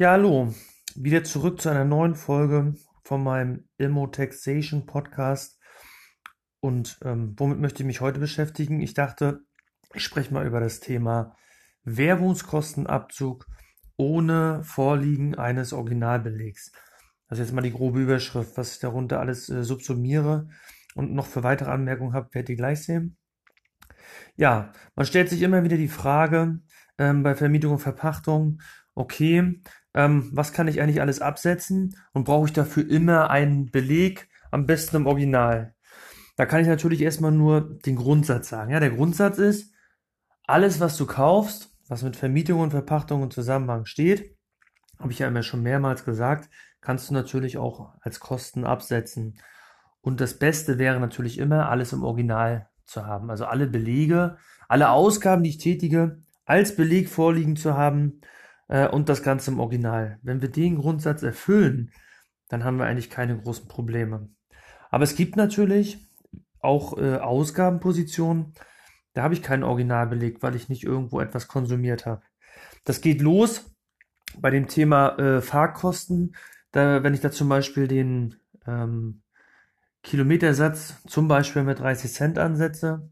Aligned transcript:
Ja, 0.00 0.12
hallo. 0.12 0.54
Wieder 0.94 1.24
zurück 1.24 1.60
zu 1.60 1.70
einer 1.70 1.84
neuen 1.84 2.14
Folge 2.14 2.74
von 3.02 3.20
meinem 3.20 3.64
Immo 3.78 4.06
Taxation 4.06 4.86
Podcast. 4.86 5.58
Und 6.60 7.00
ähm, 7.02 7.34
womit 7.36 7.58
möchte 7.58 7.82
ich 7.82 7.86
mich 7.88 8.00
heute 8.00 8.20
beschäftigen? 8.20 8.80
Ich 8.80 8.94
dachte, 8.94 9.40
ich 9.94 10.04
spreche 10.04 10.32
mal 10.32 10.46
über 10.46 10.60
das 10.60 10.78
Thema 10.78 11.34
Werbungskostenabzug 11.82 13.48
ohne 13.96 14.62
Vorliegen 14.62 15.34
eines 15.34 15.72
Originalbelegs. 15.72 16.70
Ist 17.30 17.38
jetzt 17.40 17.52
mal 17.52 17.62
die 17.62 17.72
grobe 17.72 18.00
Überschrift, 18.00 18.56
was 18.56 18.74
ich 18.74 18.78
darunter 18.78 19.18
alles 19.18 19.48
äh, 19.48 19.64
subsumiere 19.64 20.48
und 20.94 21.12
noch 21.12 21.26
für 21.26 21.42
weitere 21.42 21.72
Anmerkungen 21.72 22.12
habe, 22.12 22.32
werdet 22.34 22.50
ihr 22.50 22.56
gleich 22.56 22.84
sehen. 22.84 23.16
Ja, 24.36 24.70
man 24.94 25.06
stellt 25.06 25.28
sich 25.28 25.42
immer 25.42 25.64
wieder 25.64 25.76
die 25.76 25.88
Frage 25.88 26.60
ähm, 26.98 27.24
bei 27.24 27.34
Vermietung 27.34 27.72
und 27.72 27.78
Verpachtung, 27.80 28.60
okay, 28.98 29.60
ähm, 29.94 30.30
was 30.32 30.52
kann 30.52 30.68
ich 30.68 30.80
eigentlich 30.80 31.00
alles 31.00 31.20
absetzen 31.20 31.96
und 32.12 32.24
brauche 32.24 32.46
ich 32.46 32.52
dafür 32.52 32.88
immer 32.88 33.30
einen 33.30 33.70
Beleg, 33.70 34.28
am 34.50 34.66
besten 34.66 34.96
im 34.96 35.06
Original. 35.06 35.74
Da 36.36 36.46
kann 36.46 36.60
ich 36.60 36.68
natürlich 36.68 37.02
erstmal 37.02 37.32
nur 37.32 37.78
den 37.84 37.96
Grundsatz 37.96 38.48
sagen. 38.48 38.70
Ja, 38.70 38.80
der 38.80 38.90
Grundsatz 38.90 39.38
ist, 39.38 39.74
alles, 40.46 40.80
was 40.80 40.96
du 40.96 41.04
kaufst, 41.04 41.76
was 41.88 42.02
mit 42.02 42.16
Vermietung 42.16 42.60
und 42.60 42.70
Verpachtung 42.70 43.22
im 43.22 43.30
Zusammenhang 43.30 43.84
steht, 43.84 44.36
habe 44.98 45.12
ich 45.12 45.18
ja 45.18 45.28
immer 45.28 45.42
schon 45.42 45.62
mehrmals 45.62 46.04
gesagt, 46.04 46.48
kannst 46.80 47.10
du 47.10 47.14
natürlich 47.14 47.58
auch 47.58 47.92
als 48.00 48.20
Kosten 48.20 48.64
absetzen. 48.64 49.38
Und 50.00 50.20
das 50.20 50.38
Beste 50.38 50.78
wäre 50.78 51.00
natürlich 51.00 51.38
immer, 51.38 51.68
alles 51.68 51.92
im 51.92 52.02
Original 52.02 52.68
zu 52.84 53.04
haben. 53.04 53.30
Also 53.30 53.44
alle 53.44 53.66
Belege, 53.66 54.38
alle 54.68 54.90
Ausgaben, 54.90 55.42
die 55.42 55.50
ich 55.50 55.58
tätige, 55.58 56.22
als 56.46 56.76
Beleg 56.76 57.08
vorliegen 57.08 57.56
zu 57.56 57.76
haben 57.76 58.20
äh, 58.68 58.88
und 58.88 59.08
das 59.08 59.22
Ganze 59.22 59.50
im 59.50 59.60
Original. 59.60 60.18
Wenn 60.22 60.40
wir 60.40 60.50
den 60.50 60.76
Grundsatz 60.76 61.22
erfüllen, 61.22 61.90
dann 62.48 62.64
haben 62.64 62.78
wir 62.78 62.86
eigentlich 62.86 63.10
keine 63.10 63.36
großen 63.36 63.68
Probleme. 63.68 64.28
Aber 64.90 65.04
es 65.04 65.16
gibt 65.16 65.36
natürlich 65.36 65.98
auch 66.60 66.96
äh, 66.98 67.16
Ausgabenpositionen, 67.16 68.54
da 69.14 69.22
habe 69.22 69.34
ich 69.34 69.42
keinen 69.42 69.64
Originalbeleg, 69.64 70.42
weil 70.42 70.54
ich 70.54 70.68
nicht 70.68 70.84
irgendwo 70.84 71.20
etwas 71.20 71.48
konsumiert 71.48 72.06
habe. 72.06 72.22
Das 72.84 73.00
geht 73.00 73.20
los 73.20 73.74
bei 74.38 74.50
dem 74.50 74.68
Thema 74.68 75.18
äh, 75.18 75.40
Fahrkosten. 75.40 76.36
Da, 76.70 77.02
wenn 77.02 77.14
ich 77.14 77.20
da 77.20 77.30
zum 77.30 77.48
Beispiel 77.48 77.88
den 77.88 78.36
ähm, 78.66 79.22
Kilometersatz 80.02 81.02
zum 81.06 81.26
Beispiel 81.26 81.64
mit 81.64 81.80
30 81.80 82.12
Cent 82.12 82.38
ansetze, 82.38 83.10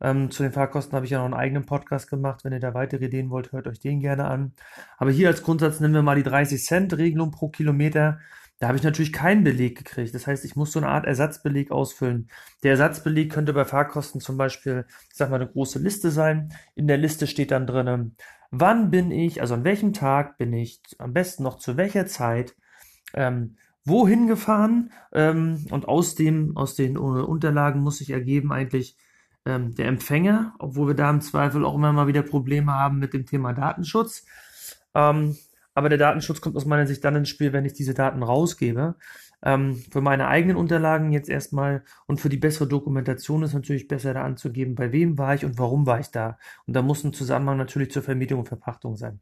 ähm, 0.00 0.30
zu 0.30 0.42
den 0.42 0.52
Fahrkosten 0.52 0.94
habe 0.94 1.06
ich 1.06 1.10
ja 1.10 1.18
noch 1.18 1.24
einen 1.24 1.34
eigenen 1.34 1.66
Podcast 1.66 2.08
gemacht. 2.08 2.44
Wenn 2.44 2.52
ihr 2.52 2.60
da 2.60 2.74
weitere 2.74 3.06
Ideen 3.06 3.30
wollt, 3.30 3.52
hört 3.52 3.66
euch 3.66 3.80
den 3.80 4.00
gerne 4.00 4.26
an. 4.26 4.52
Aber 4.96 5.10
hier 5.10 5.28
als 5.28 5.42
Grundsatz 5.42 5.80
nehmen 5.80 5.94
wir 5.94 6.02
mal 6.02 6.16
die 6.16 6.22
30 6.22 6.64
Cent 6.64 6.96
Regelung 6.96 7.30
pro 7.30 7.48
Kilometer. 7.48 8.20
Da 8.60 8.68
habe 8.68 8.76
ich 8.76 8.84
natürlich 8.84 9.12
keinen 9.12 9.44
Beleg 9.44 9.78
gekriegt. 9.78 10.14
Das 10.14 10.26
heißt, 10.26 10.44
ich 10.44 10.56
muss 10.56 10.72
so 10.72 10.80
eine 10.80 10.88
Art 10.88 11.06
Ersatzbeleg 11.06 11.70
ausfüllen. 11.70 12.28
Der 12.62 12.72
Ersatzbeleg 12.72 13.32
könnte 13.32 13.52
bei 13.52 13.64
Fahrkosten 13.64 14.20
zum 14.20 14.36
Beispiel, 14.36 14.84
ich 15.10 15.16
sag 15.16 15.30
mal, 15.30 15.36
eine 15.36 15.50
große 15.50 15.78
Liste 15.78 16.10
sein. 16.10 16.52
In 16.74 16.88
der 16.88 16.98
Liste 16.98 17.26
steht 17.26 17.52
dann 17.52 17.66
drinnen, 17.66 18.16
wann 18.50 18.90
bin 18.90 19.10
ich, 19.10 19.40
also 19.40 19.54
an 19.54 19.64
welchem 19.64 19.92
Tag 19.92 20.38
bin 20.38 20.52
ich, 20.52 20.80
am 20.98 21.12
besten 21.12 21.42
noch 21.44 21.58
zu 21.58 21.76
welcher 21.76 22.06
Zeit, 22.06 22.56
ähm, 23.14 23.56
wohin 23.84 24.26
gefahren 24.26 24.92
ähm, 25.12 25.66
und 25.70 25.86
aus 25.88 26.14
dem, 26.14 26.56
aus 26.56 26.74
den 26.74 26.96
äh, 26.96 26.98
Unterlagen 26.98 27.80
muss 27.80 28.00
ich 28.00 28.10
ergeben 28.10 28.52
eigentlich, 28.52 28.96
ähm, 29.48 29.74
der 29.74 29.86
Empfänger, 29.86 30.54
obwohl 30.58 30.88
wir 30.88 30.94
da 30.94 31.10
im 31.10 31.20
Zweifel 31.20 31.64
auch 31.64 31.74
immer 31.74 31.92
mal 31.92 32.06
wieder 32.06 32.22
Probleme 32.22 32.72
haben 32.72 32.98
mit 32.98 33.14
dem 33.14 33.26
Thema 33.26 33.52
Datenschutz. 33.52 34.24
Ähm, 34.94 35.36
aber 35.74 35.88
der 35.88 35.98
Datenschutz 35.98 36.40
kommt 36.40 36.56
aus 36.56 36.66
meiner 36.66 36.86
Sicht 36.86 37.04
dann 37.04 37.16
ins 37.16 37.28
Spiel, 37.28 37.52
wenn 37.52 37.64
ich 37.64 37.72
diese 37.72 37.94
Daten 37.94 38.22
rausgebe. 38.22 38.96
Ähm, 39.42 39.76
für 39.76 40.00
meine 40.00 40.26
eigenen 40.26 40.56
Unterlagen 40.56 41.12
jetzt 41.12 41.28
erstmal 41.28 41.84
und 42.06 42.20
für 42.20 42.28
die 42.28 42.36
bessere 42.36 42.66
Dokumentation 42.66 43.44
ist 43.44 43.54
natürlich 43.54 43.86
besser 43.86 44.12
da 44.14 44.24
anzugeben, 44.24 44.74
bei 44.74 44.90
wem 44.90 45.16
war 45.16 45.34
ich 45.34 45.44
und 45.44 45.58
warum 45.58 45.86
war 45.86 46.00
ich 46.00 46.10
da. 46.10 46.38
Und 46.66 46.74
da 46.74 46.82
muss 46.82 47.04
ein 47.04 47.12
Zusammenhang 47.12 47.56
natürlich 47.56 47.92
zur 47.92 48.02
Vermietung 48.02 48.40
und 48.40 48.48
Verpachtung 48.48 48.96
sein. 48.96 49.20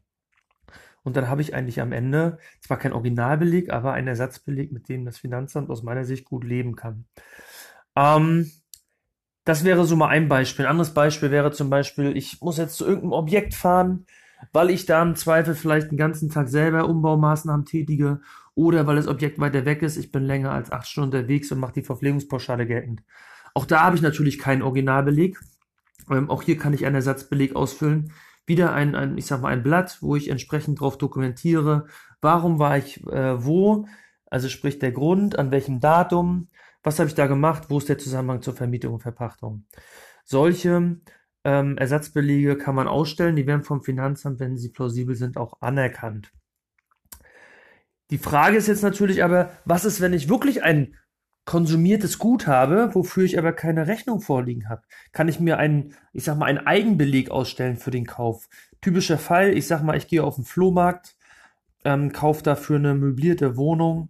Und 1.03 1.15
dann 1.15 1.29
habe 1.29 1.41
ich 1.41 1.53
eigentlich 1.53 1.79
am 1.79 1.91
Ende 1.91 2.39
zwar 2.59 2.77
kein 2.77 2.91
Originalbeleg, 2.91 3.71
aber 3.71 3.93
einen 3.93 4.07
Ersatzbeleg, 4.07 4.71
mit 4.71 4.89
dem 4.89 5.05
das 5.05 5.19
Finanzamt 5.19 5.69
aus 5.69 5.83
meiner 5.83 6.03
Sicht 6.03 6.25
gut 6.25 6.43
leben 6.43 6.75
kann. 6.75 7.05
Ähm, 7.95 8.51
das 9.47 9.63
wäre 9.63 9.85
so 9.85 9.95
mal 9.95 10.09
ein 10.09 10.27
Beispiel. 10.27 10.65
Ein 10.65 10.71
anderes 10.71 10.93
Beispiel 10.93 11.31
wäre 11.31 11.51
zum 11.51 11.69
Beispiel, 11.69 12.17
ich 12.17 12.41
muss 12.41 12.57
jetzt 12.57 12.75
zu 12.75 12.83
irgendeinem 12.83 13.13
Objekt 13.13 13.53
fahren, 13.53 14.05
weil 14.51 14.69
ich 14.69 14.85
da 14.85 15.01
im 15.01 15.15
Zweifel 15.15 15.55
vielleicht 15.55 15.89
den 15.89 15.97
ganzen 15.97 16.29
Tag 16.29 16.49
selber 16.49 16.89
Umbaumaßnahmen 16.89 17.65
tätige 17.65 18.19
oder 18.55 18.85
weil 18.87 18.97
das 18.97 19.07
Objekt 19.07 19.39
weiter 19.39 19.63
weg 19.63 19.83
ist, 19.83 19.95
ich 19.95 20.11
bin 20.11 20.23
länger 20.23 20.51
als 20.51 20.69
acht 20.69 20.85
Stunden 20.85 21.15
unterwegs 21.15 21.49
und 21.49 21.59
mache 21.59 21.71
die 21.71 21.81
Verpflegungspauschale 21.81 22.67
geltend. 22.67 23.03
Auch 23.53 23.65
da 23.65 23.83
habe 23.83 23.95
ich 23.95 24.01
natürlich 24.01 24.37
keinen 24.37 24.63
Originalbeleg. 24.63 25.39
Ähm, 26.11 26.29
auch 26.29 26.41
hier 26.41 26.57
kann 26.57 26.73
ich 26.73 26.85
einen 26.85 26.95
Ersatzbeleg 26.95 27.55
ausfüllen. 27.55 28.11
Wieder 28.45 28.73
ein, 28.73 28.95
ein, 28.95 29.17
ich 29.17 29.27
sag 29.27 29.41
mal, 29.41 29.53
ein 29.53 29.63
Blatt, 29.63 29.99
wo 30.01 30.17
ich 30.17 30.29
entsprechend 30.29 30.81
drauf 30.81 30.97
dokumentiere, 30.97 31.85
warum 32.19 32.59
war 32.59 32.77
ich 32.77 33.01
äh, 33.07 33.45
wo, 33.45 33.87
also 34.29 34.49
sprich 34.49 34.77
der 34.77 34.91
Grund, 34.91 35.39
an 35.39 35.51
welchem 35.51 35.79
Datum, 35.79 36.49
was 36.87 36.99
habe 36.99 37.09
ich 37.09 37.15
da 37.15 37.27
gemacht? 37.27 37.65
Wo 37.67 37.77
ist 37.77 37.89
der 37.89 37.97
Zusammenhang 37.97 38.41
zur 38.41 38.55
Vermietung 38.55 38.93
und 38.93 39.01
Verpachtung? 39.01 39.65
Solche 40.23 40.97
ähm, 41.43 41.77
Ersatzbelege 41.77 42.57
kann 42.57 42.75
man 42.75 42.87
ausstellen. 42.87 43.35
Die 43.35 43.45
werden 43.45 43.63
vom 43.63 43.83
Finanzamt, 43.83 44.39
wenn 44.39 44.57
sie 44.57 44.69
plausibel 44.69 45.13
sind, 45.13 45.37
auch 45.37 45.61
anerkannt. 45.61 46.31
Die 48.09 48.17
Frage 48.17 48.55
ist 48.55 48.67
jetzt 48.67 48.83
natürlich 48.83 49.21
aber, 49.21 49.51
was 49.65 49.83
ist, 49.83 49.99
wenn 49.99 50.13
ich 50.13 50.29
wirklich 50.29 50.63
ein 50.63 50.95
konsumiertes 51.43 52.19
Gut 52.19 52.47
habe, 52.47 52.95
wofür 52.95 53.25
ich 53.25 53.37
aber 53.37 53.51
keine 53.51 53.87
Rechnung 53.87 54.21
vorliegen 54.21 54.69
habe? 54.69 54.83
Kann 55.11 55.27
ich 55.27 55.41
mir 55.41 55.57
einen, 55.57 55.93
ich 56.13 56.23
sag 56.23 56.37
mal, 56.37 56.45
einen 56.45 56.65
Eigenbeleg 56.65 57.31
ausstellen 57.31 57.75
für 57.75 57.91
den 57.91 58.05
Kauf? 58.05 58.47
Typischer 58.79 59.17
Fall, 59.17 59.57
ich 59.57 59.67
sag 59.67 59.83
mal, 59.83 59.97
ich 59.97 60.07
gehe 60.07 60.23
auf 60.23 60.35
den 60.35 60.45
Flohmarkt, 60.45 61.17
ähm, 61.83 62.13
kaufe 62.13 62.43
dafür 62.43 62.77
eine 62.77 62.95
möblierte 62.95 63.57
Wohnung, 63.57 64.09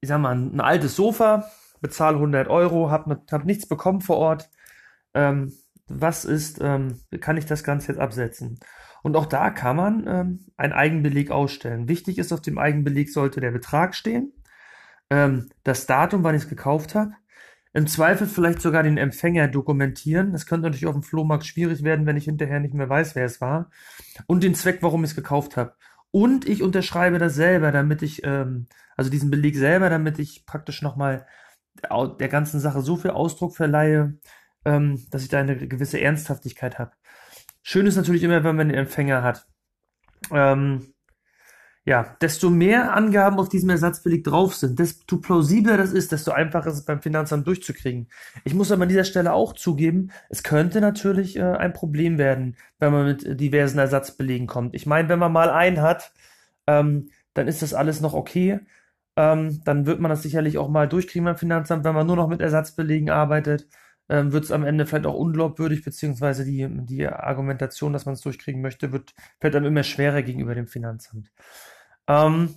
ich 0.00 0.08
sag 0.08 0.20
mal, 0.20 0.34
ein, 0.34 0.54
ein 0.54 0.60
altes 0.60 0.96
Sofa, 0.96 1.50
bezahle 1.80 2.16
100 2.16 2.48
Euro, 2.48 2.90
habe 2.90 3.22
hab 3.30 3.44
nichts 3.44 3.66
bekommen 3.66 4.00
vor 4.00 4.16
Ort. 4.16 4.50
Ähm, 5.14 5.52
was 5.88 6.24
ist, 6.24 6.60
ähm, 6.60 7.00
kann 7.20 7.36
ich 7.36 7.46
das 7.46 7.64
Ganze 7.64 7.92
jetzt 7.92 8.00
absetzen? 8.00 8.58
Und 9.02 9.16
auch 9.16 9.26
da 9.26 9.50
kann 9.50 9.76
man 9.76 10.06
ähm, 10.08 10.46
einen 10.56 10.72
Eigenbeleg 10.72 11.30
ausstellen. 11.30 11.88
Wichtig 11.88 12.18
ist, 12.18 12.32
auf 12.32 12.40
dem 12.40 12.58
Eigenbeleg 12.58 13.08
sollte 13.08 13.40
der 13.40 13.52
Betrag 13.52 13.94
stehen, 13.94 14.32
ähm, 15.10 15.48
das 15.62 15.86
Datum, 15.86 16.24
wann 16.24 16.34
ich 16.34 16.42
es 16.42 16.48
gekauft 16.48 16.94
habe, 16.94 17.12
im 17.72 17.86
Zweifel 17.86 18.26
vielleicht 18.26 18.62
sogar 18.62 18.82
den 18.82 18.96
Empfänger 18.96 19.48
dokumentieren. 19.48 20.32
Das 20.32 20.46
könnte 20.46 20.64
natürlich 20.64 20.86
auf 20.86 20.94
dem 20.94 21.02
Flohmarkt 21.02 21.44
schwierig 21.44 21.84
werden, 21.84 22.06
wenn 22.06 22.16
ich 22.16 22.24
hinterher 22.24 22.58
nicht 22.58 22.74
mehr 22.74 22.88
weiß, 22.88 23.14
wer 23.14 23.26
es 23.26 23.40
war. 23.40 23.70
Und 24.26 24.42
den 24.42 24.54
Zweck, 24.54 24.78
warum 24.80 25.04
ich 25.04 25.10
es 25.10 25.16
gekauft 25.16 25.56
habe. 25.56 25.74
Und 26.10 26.48
ich 26.48 26.62
unterschreibe 26.62 27.18
das 27.18 27.34
selber, 27.34 27.72
damit 27.72 28.00
ich, 28.02 28.24
ähm, 28.24 28.66
also 28.96 29.10
diesen 29.10 29.30
Beleg 29.30 29.56
selber, 29.56 29.90
damit 29.90 30.18
ich 30.18 30.46
praktisch 30.46 30.80
nochmal 30.80 31.26
der 31.82 32.28
ganzen 32.28 32.60
Sache 32.60 32.80
so 32.82 32.96
viel 32.96 33.10
Ausdruck 33.10 33.56
verleihe, 33.56 34.18
ähm, 34.64 35.06
dass 35.10 35.22
ich 35.22 35.28
da 35.28 35.40
eine 35.40 35.56
gewisse 35.56 36.00
Ernsthaftigkeit 36.00 36.78
habe. 36.78 36.92
Schön 37.62 37.86
ist 37.86 37.96
natürlich 37.96 38.22
immer, 38.22 38.44
wenn 38.44 38.56
man 38.56 38.68
den 38.68 38.78
Empfänger 38.78 39.22
hat. 39.22 39.46
Ähm, 40.30 40.94
ja, 41.86 42.16
desto 42.20 42.50
mehr 42.50 42.94
Angaben 42.96 43.38
auf 43.38 43.48
diesem 43.48 43.70
Ersatzbeleg 43.70 44.24
drauf 44.24 44.56
sind, 44.56 44.76
desto 44.80 45.18
plausibler 45.18 45.76
das 45.76 45.92
ist, 45.92 46.10
desto 46.10 46.32
einfacher 46.32 46.66
ist 46.66 46.78
es 46.78 46.84
beim 46.84 47.00
Finanzamt 47.00 47.46
durchzukriegen. 47.46 48.08
Ich 48.42 48.54
muss 48.54 48.72
aber 48.72 48.82
an 48.82 48.88
dieser 48.88 49.04
Stelle 49.04 49.32
auch 49.32 49.52
zugeben, 49.52 50.10
es 50.28 50.42
könnte 50.42 50.80
natürlich 50.80 51.36
äh, 51.36 51.42
ein 51.42 51.72
Problem 51.72 52.18
werden, 52.18 52.56
wenn 52.80 52.92
man 52.92 53.06
mit 53.06 53.40
diversen 53.40 53.78
Ersatzbelegen 53.78 54.48
kommt. 54.48 54.74
Ich 54.74 54.86
meine, 54.86 55.08
wenn 55.08 55.20
man 55.20 55.30
mal 55.32 55.48
einen 55.48 55.80
hat, 55.80 56.12
ähm, 56.66 57.10
dann 57.34 57.46
ist 57.46 57.62
das 57.62 57.72
alles 57.72 58.00
noch 58.00 58.14
okay. 58.14 58.58
Ähm, 59.16 59.62
dann 59.64 59.86
wird 59.86 60.00
man 60.00 60.10
das 60.10 60.22
sicherlich 60.22 60.58
auch 60.58 60.68
mal 60.68 60.88
durchkriegen 60.88 61.24
beim 61.24 61.36
Finanzamt, 61.36 61.84
wenn 61.84 61.94
man 61.94 62.06
nur 62.06 62.16
noch 62.16 62.28
mit 62.28 62.40
Ersatzbelegen 62.40 63.10
arbeitet 63.10 63.66
ähm, 64.08 64.32
wird 64.32 64.44
es 64.44 64.52
am 64.52 64.64
Ende 64.64 64.86
vielleicht 64.86 65.06
auch 65.06 65.14
unglaubwürdig, 65.14 65.84
beziehungsweise 65.84 66.44
die, 66.44 66.66
die 66.86 67.06
Argumentation, 67.06 67.92
dass 67.92 68.06
man 68.06 68.14
es 68.14 68.20
durchkriegen 68.20 68.62
möchte, 68.62 68.92
wird, 68.92 69.14
fällt 69.40 69.56
einem 69.56 69.66
immer 69.66 69.82
schwerer 69.82 70.22
gegenüber 70.22 70.54
dem 70.54 70.68
Finanzamt. 70.68 71.32
Ähm, 72.06 72.54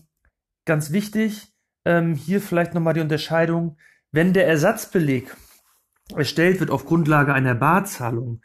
ganz 0.66 0.92
wichtig, 0.92 1.52
ähm, 1.86 2.14
hier 2.14 2.42
vielleicht 2.42 2.74
nochmal 2.74 2.94
die 2.94 3.02
Unterscheidung, 3.02 3.78
wenn 4.12 4.34
der 4.34 4.48
Ersatzbeleg 4.48 5.36
erstellt 6.16 6.60
wird 6.60 6.72
auf 6.72 6.86
Grundlage 6.86 7.34
einer 7.34 7.56
Barzahlung, 7.56 8.42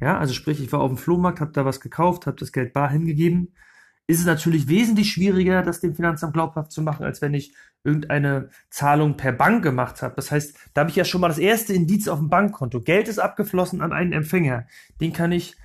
ja, 0.00 0.18
also 0.18 0.34
sprich, 0.34 0.60
ich 0.60 0.72
war 0.72 0.80
auf 0.80 0.90
dem 0.90 0.98
Flohmarkt, 0.98 1.40
habe 1.40 1.52
da 1.52 1.64
was 1.64 1.80
gekauft, 1.80 2.26
habe 2.26 2.36
das 2.36 2.52
Geld 2.52 2.72
bar 2.72 2.90
hingegeben, 2.90 3.54
ist 4.06 4.20
es 4.20 4.26
natürlich 4.26 4.68
wesentlich 4.68 5.12
schwieriger, 5.12 5.62
das 5.62 5.80
dem 5.80 5.94
Finanzamt 5.94 6.34
glaubhaft 6.34 6.72
zu 6.72 6.82
machen, 6.82 7.04
als 7.04 7.22
wenn 7.22 7.32
ich 7.34 7.54
irgendeine 7.84 8.50
Zahlung 8.70 9.16
per 9.16 9.32
Bank 9.32 9.62
gemacht 9.62 10.02
habe. 10.02 10.14
Das 10.16 10.30
heißt, 10.30 10.56
da 10.74 10.82
habe 10.82 10.90
ich 10.90 10.96
ja 10.96 11.04
schon 11.04 11.20
mal 11.20 11.28
das 11.28 11.38
erste 11.38 11.72
Indiz 11.72 12.08
auf 12.08 12.18
dem 12.18 12.28
Bankkonto. 12.28 12.80
Geld 12.80 13.08
ist 13.08 13.18
abgeflossen 13.18 13.80
an 13.80 13.92
einen 13.92 14.12
Empfänger. 14.12 14.66
Den 15.00 15.12
kann 15.12 15.32
ich 15.32 15.56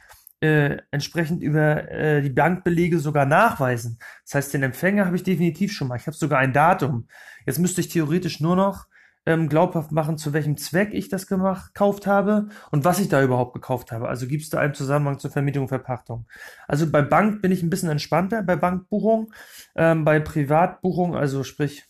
äh, 0.41 0.77
entsprechend 0.91 1.43
über 1.43 1.89
äh, 1.91 2.21
die 2.21 2.29
Bankbelege 2.29 2.99
sogar 2.99 3.25
nachweisen. 3.25 3.99
Das 4.23 4.35
heißt, 4.35 4.53
den 4.53 4.63
Empfänger 4.63 5.05
habe 5.05 5.15
ich 5.15 5.23
definitiv 5.23 5.73
schon 5.73 5.89
mal. 5.89 5.97
Ich 5.97 6.07
habe 6.07 6.15
sogar 6.15 6.39
ein 6.39 6.53
Datum. 6.53 7.07
Jetzt 7.45 7.59
müsste 7.59 7.81
ich 7.81 7.89
theoretisch 7.89 8.39
nur 8.39 8.55
noch 8.55 8.87
ähm, 9.25 9.49
glaubhaft 9.49 9.91
machen, 9.91 10.17
zu 10.17 10.33
welchem 10.33 10.57
Zweck 10.57 10.93
ich 10.93 11.09
das 11.09 11.27
gemacht, 11.27 11.73
gekauft 11.73 12.07
habe 12.07 12.49
und 12.71 12.85
was 12.85 12.99
ich 12.99 13.09
da 13.09 13.21
überhaupt 13.21 13.53
gekauft 13.53 13.91
habe. 13.91 14.07
Also 14.07 14.27
gibt 14.27 14.43
es 14.43 14.49
da 14.49 14.59
einen 14.59 14.73
Zusammenhang 14.73 15.19
zur 15.19 15.31
Vermietung 15.31 15.63
und 15.63 15.69
Verpachtung. 15.69 16.25
Also 16.67 16.89
bei 16.89 17.01
Bank 17.01 17.41
bin 17.41 17.51
ich 17.51 17.61
ein 17.61 17.69
bisschen 17.69 17.89
entspannter, 17.89 18.43
bei 18.43 18.55
Bankbuchung, 18.55 19.31
ähm, 19.75 20.05
bei 20.05 20.19
Privatbuchung, 20.19 21.15
also 21.15 21.43
sprich 21.43 21.85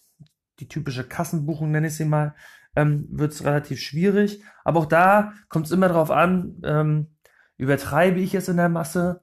die 0.60 0.68
typische 0.68 1.04
Kassenbuchung 1.04 1.72
nenne 1.72 1.88
ich 1.88 1.96
sie 1.96 2.06
mal, 2.06 2.36
ähm, 2.76 3.08
wird 3.12 3.31
es 3.31 3.46
relativ 3.46 3.80
schwierig. 3.80 4.44
Aber 4.64 4.80
auch 4.80 4.86
da 4.86 5.34
kommt 5.48 5.66
es 5.66 5.72
immer 5.72 5.88
darauf 5.88 6.12
an, 6.12 6.62
ähm, 6.64 7.08
übertreibe 7.58 8.20
ich 8.20 8.36
es 8.36 8.50
in 8.50 8.58
der 8.58 8.70
Masse, 8.70 9.22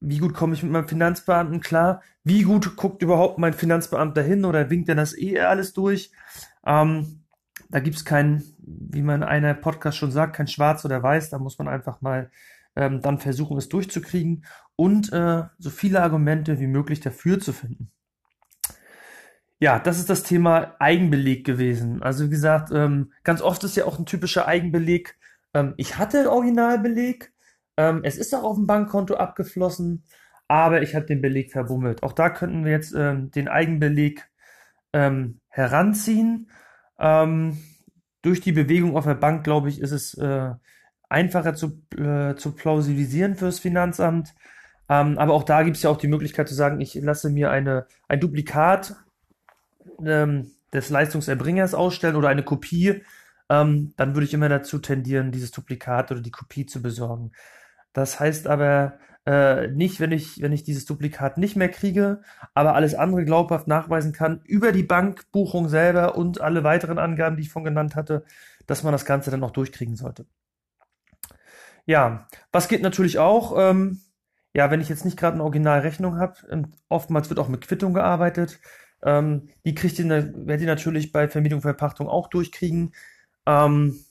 wie 0.00 0.18
gut 0.18 0.34
komme 0.34 0.54
ich 0.54 0.62
mit 0.62 0.72
meinem 0.72 0.88
Finanzbeamten 0.88 1.60
klar, 1.60 2.02
wie 2.22 2.42
gut 2.42 2.76
guckt 2.76 3.02
überhaupt 3.02 3.38
mein 3.38 3.52
Finanzbeamter 3.52 4.22
hin 4.22 4.44
oder 4.44 4.70
winkt 4.70 4.88
er 4.88 4.94
das 4.94 5.16
eh 5.16 5.40
alles 5.40 5.72
durch. 5.72 6.10
Ähm, 6.64 7.25
da 7.68 7.80
gibt 7.80 7.96
es 7.96 8.04
kein, 8.04 8.42
wie 8.58 9.02
man 9.02 9.22
in 9.22 9.28
einer 9.28 9.54
Podcast 9.54 9.98
schon 9.98 10.12
sagt, 10.12 10.36
kein 10.36 10.48
Schwarz 10.48 10.84
oder 10.84 11.02
Weiß, 11.02 11.30
da 11.30 11.38
muss 11.38 11.58
man 11.58 11.68
einfach 11.68 12.00
mal 12.00 12.30
ähm, 12.76 13.00
dann 13.00 13.18
versuchen, 13.18 13.56
es 13.56 13.68
durchzukriegen 13.68 14.44
und 14.76 15.12
äh, 15.12 15.44
so 15.58 15.70
viele 15.70 16.02
Argumente 16.02 16.60
wie 16.60 16.66
möglich 16.66 17.00
dafür 17.00 17.40
zu 17.40 17.52
finden. 17.52 17.90
Ja, 19.58 19.78
das 19.78 19.98
ist 19.98 20.10
das 20.10 20.22
Thema 20.22 20.76
Eigenbeleg 20.78 21.46
gewesen. 21.46 22.02
Also 22.02 22.26
wie 22.26 22.30
gesagt, 22.30 22.70
ähm, 22.72 23.12
ganz 23.24 23.40
oft 23.40 23.64
ist 23.64 23.76
ja 23.76 23.86
auch 23.86 23.98
ein 23.98 24.04
typischer 24.04 24.46
Eigenbeleg. 24.46 25.16
Ähm, 25.54 25.72
ich 25.78 25.96
hatte 25.96 26.30
Originalbeleg, 26.30 27.32
ähm, 27.78 28.00
es 28.04 28.18
ist 28.18 28.34
auch 28.34 28.44
auf 28.44 28.56
dem 28.56 28.66
Bankkonto 28.66 29.14
abgeflossen, 29.14 30.04
aber 30.46 30.82
ich 30.82 30.94
habe 30.94 31.06
den 31.06 31.22
Beleg 31.22 31.52
verbummelt. 31.52 32.02
Auch 32.02 32.12
da 32.12 32.28
könnten 32.28 32.64
wir 32.64 32.72
jetzt 32.72 32.94
ähm, 32.94 33.30
den 33.30 33.48
Eigenbeleg 33.48 34.28
ähm, 34.92 35.40
heranziehen. 35.48 36.50
Ähm, 36.98 37.58
durch 38.22 38.40
die 38.40 38.52
Bewegung 38.52 38.96
auf 38.96 39.04
der 39.04 39.14
Bank, 39.14 39.44
glaube 39.44 39.68
ich, 39.68 39.80
ist 39.80 39.92
es 39.92 40.14
äh, 40.14 40.50
einfacher 41.08 41.54
zu, 41.54 41.82
äh, 41.96 42.34
zu 42.34 42.52
plausibilisieren 42.52 43.36
fürs 43.36 43.58
Finanzamt. 43.58 44.34
Ähm, 44.88 45.18
aber 45.18 45.34
auch 45.34 45.44
da 45.44 45.62
gibt 45.62 45.76
es 45.76 45.82
ja 45.82 45.90
auch 45.90 45.96
die 45.96 46.08
Möglichkeit 46.08 46.48
zu 46.48 46.54
sagen, 46.54 46.80
ich 46.80 46.94
lasse 46.94 47.30
mir 47.30 47.50
eine, 47.50 47.86
ein 48.08 48.20
Duplikat 48.20 48.96
ähm, 50.04 50.50
des 50.72 50.90
Leistungserbringers 50.90 51.74
ausstellen 51.74 52.16
oder 52.16 52.28
eine 52.28 52.44
Kopie, 52.44 53.02
ähm, 53.48 53.94
dann 53.96 54.14
würde 54.14 54.26
ich 54.26 54.34
immer 54.34 54.48
dazu 54.48 54.78
tendieren, 54.78 55.32
dieses 55.32 55.50
Duplikat 55.50 56.10
oder 56.10 56.20
die 56.20 56.30
Kopie 56.30 56.66
zu 56.66 56.82
besorgen. 56.82 57.32
Das 57.96 58.20
heißt 58.20 58.46
aber 58.46 58.98
äh, 59.24 59.68
nicht, 59.68 60.00
wenn 60.00 60.12
ich, 60.12 60.42
wenn 60.42 60.52
ich 60.52 60.64
dieses 60.64 60.84
Duplikat 60.84 61.38
nicht 61.38 61.56
mehr 61.56 61.70
kriege, 61.70 62.20
aber 62.52 62.74
alles 62.74 62.94
andere 62.94 63.24
glaubhaft 63.24 63.68
nachweisen 63.68 64.12
kann 64.12 64.42
über 64.44 64.70
die 64.70 64.82
Bankbuchung 64.82 65.70
selber 65.70 66.14
und 66.14 66.42
alle 66.42 66.62
weiteren 66.62 66.98
Angaben, 66.98 67.36
die 67.36 67.44
ich 67.44 67.48
von 67.48 67.64
genannt 67.64 67.96
hatte, 67.96 68.26
dass 68.66 68.82
man 68.82 68.92
das 68.92 69.06
Ganze 69.06 69.30
dann 69.30 69.42
auch 69.42 69.50
durchkriegen 69.50 69.96
sollte. 69.96 70.26
Ja, 71.86 72.28
was 72.52 72.68
geht 72.68 72.82
natürlich 72.82 73.18
auch, 73.18 73.54
ähm, 73.56 74.02
ja, 74.52 74.70
wenn 74.70 74.82
ich 74.82 74.90
jetzt 74.90 75.06
nicht 75.06 75.16
gerade 75.16 75.36
eine 75.36 75.44
Originalrechnung 75.44 76.18
habe, 76.18 76.34
ähm, 76.50 76.74
oftmals 76.90 77.30
wird 77.30 77.38
auch 77.38 77.48
mit 77.48 77.66
Quittung 77.66 77.94
gearbeitet. 77.94 78.60
Ähm, 79.02 79.48
die 79.64 79.74
kriegt 79.74 79.98
ihr, 79.98 80.06
werdet 80.06 80.60
ihr 80.60 80.66
natürlich 80.66 81.12
bei 81.12 81.28
Vermietung, 81.28 81.62
Verpachtung 81.62 82.08
auch 82.08 82.28
durchkriegen. 82.28 82.92
Ähm, 83.46 84.04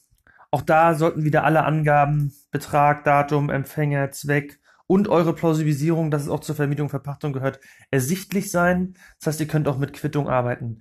auch 0.51 0.62
da 0.62 0.95
sollten 0.95 1.24
wieder 1.24 1.44
alle 1.44 1.63
Angaben, 1.63 2.33
Betrag, 2.51 3.03
Datum, 3.03 3.50
Empfänger, 3.50 4.12
Zweck 4.12 4.59
und 4.88 5.07
eure 5.07 5.33
Plausibilisierung, 5.33 6.12
dass 6.12 6.24
es 6.24 6.30
auch 6.30 6.39
zur 6.39 6.56
Vermietung, 6.56 6.89
Verpachtung 6.89 7.33
gehört, 7.33 7.59
ersichtlich 7.92 8.51
sein. 8.51 8.95
Das 9.19 9.27
heißt, 9.27 9.39
ihr 9.39 9.47
könnt 9.47 9.68
auch 9.68 9.77
mit 9.77 9.94
Quittung 9.94 10.30
arbeiten. 10.30 10.80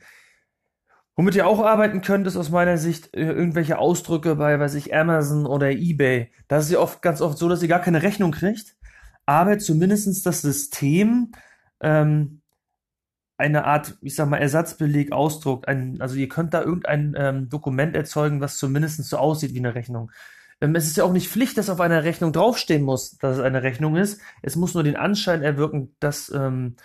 Womit 1.16 1.36
ihr 1.36 1.46
auch 1.46 1.64
arbeiten 1.64 2.02
könnt, 2.02 2.26
ist 2.26 2.36
aus 2.36 2.50
meiner 2.50 2.76
Sicht 2.76 3.14
äh, 3.14 3.22
irgendwelche 3.22 3.78
Ausdrücke 3.78 4.34
bei, 4.34 4.58
weiß 4.58 4.74
ich, 4.74 4.94
Amazon 4.94 5.46
oder 5.46 5.70
eBay. 5.70 6.32
Da 6.48 6.58
ist 6.58 6.70
ja 6.70 6.80
oft 6.80 7.02
ganz 7.02 7.20
oft 7.20 7.38
so, 7.38 7.48
dass 7.48 7.62
ihr 7.62 7.68
gar 7.68 7.80
keine 7.80 8.02
Rechnung 8.02 8.32
kriegt, 8.32 8.76
aber 9.24 9.58
zumindestens 9.58 10.22
das 10.22 10.42
System 10.42 11.32
ähm, 11.80 12.42
eine 13.36 13.64
Art, 13.64 13.96
ich 14.00 14.14
sag 14.14 14.28
mal, 14.28 14.38
Ersatzbeleg 14.38 15.12
ausdruckt. 15.12 15.66
Ein, 15.66 16.00
also 16.00 16.16
ihr 16.16 16.28
könnt 16.28 16.54
da 16.54 16.62
irgendein 16.62 17.14
ähm, 17.16 17.48
Dokument 17.48 17.96
erzeugen, 17.96 18.40
was 18.40 18.58
zumindest 18.58 19.02
so 19.04 19.16
aussieht 19.16 19.54
wie 19.54 19.58
eine 19.58 19.74
Rechnung. 19.74 20.10
Ähm, 20.60 20.74
es 20.74 20.86
ist 20.86 20.96
ja 20.96 21.04
auch 21.04 21.12
nicht 21.12 21.28
Pflicht, 21.28 21.58
dass 21.58 21.70
auf 21.70 21.80
einer 21.80 22.04
Rechnung 22.04 22.32
draufstehen 22.32 22.82
muss, 22.82 23.18
dass 23.18 23.38
es 23.38 23.42
eine 23.42 23.62
Rechnung 23.62 23.96
ist. 23.96 24.20
Es 24.42 24.56
muss 24.56 24.74
nur 24.74 24.84
den 24.84 24.96
Anschein 24.96 25.42
erwirken, 25.42 25.94
dass, 25.98 26.30
ähm, 26.34 26.76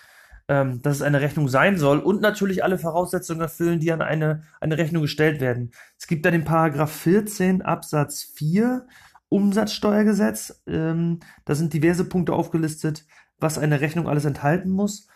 ähm, 0.47 0.81
dass 0.81 0.97
es 0.97 1.01
eine 1.03 1.21
Rechnung 1.21 1.47
sein 1.47 1.77
soll 1.77 1.99
und 1.99 2.21
natürlich 2.21 2.63
alle 2.63 2.79
Voraussetzungen 2.79 3.41
erfüllen, 3.41 3.79
die 3.79 3.91
an 3.91 4.01
eine, 4.01 4.43
eine 4.59 4.77
Rechnung 4.77 5.03
gestellt 5.03 5.41
werden. 5.41 5.71
Es 5.97 6.07
gibt 6.07 6.25
da 6.25 6.31
den 6.31 6.45
Paragraph 6.45 6.91
14 6.91 7.61
Absatz 7.61 8.23
4 8.35 8.87
Umsatzsteuergesetz. 9.29 10.63
Ähm, 10.65 11.19
da 11.45 11.53
sind 11.53 11.73
diverse 11.73 12.05
Punkte 12.05 12.33
aufgelistet, 12.33 13.05
was 13.37 13.59
eine 13.59 13.81
Rechnung 13.81 14.07
alles 14.07 14.25
enthalten 14.25 14.71
muss. 14.71 15.07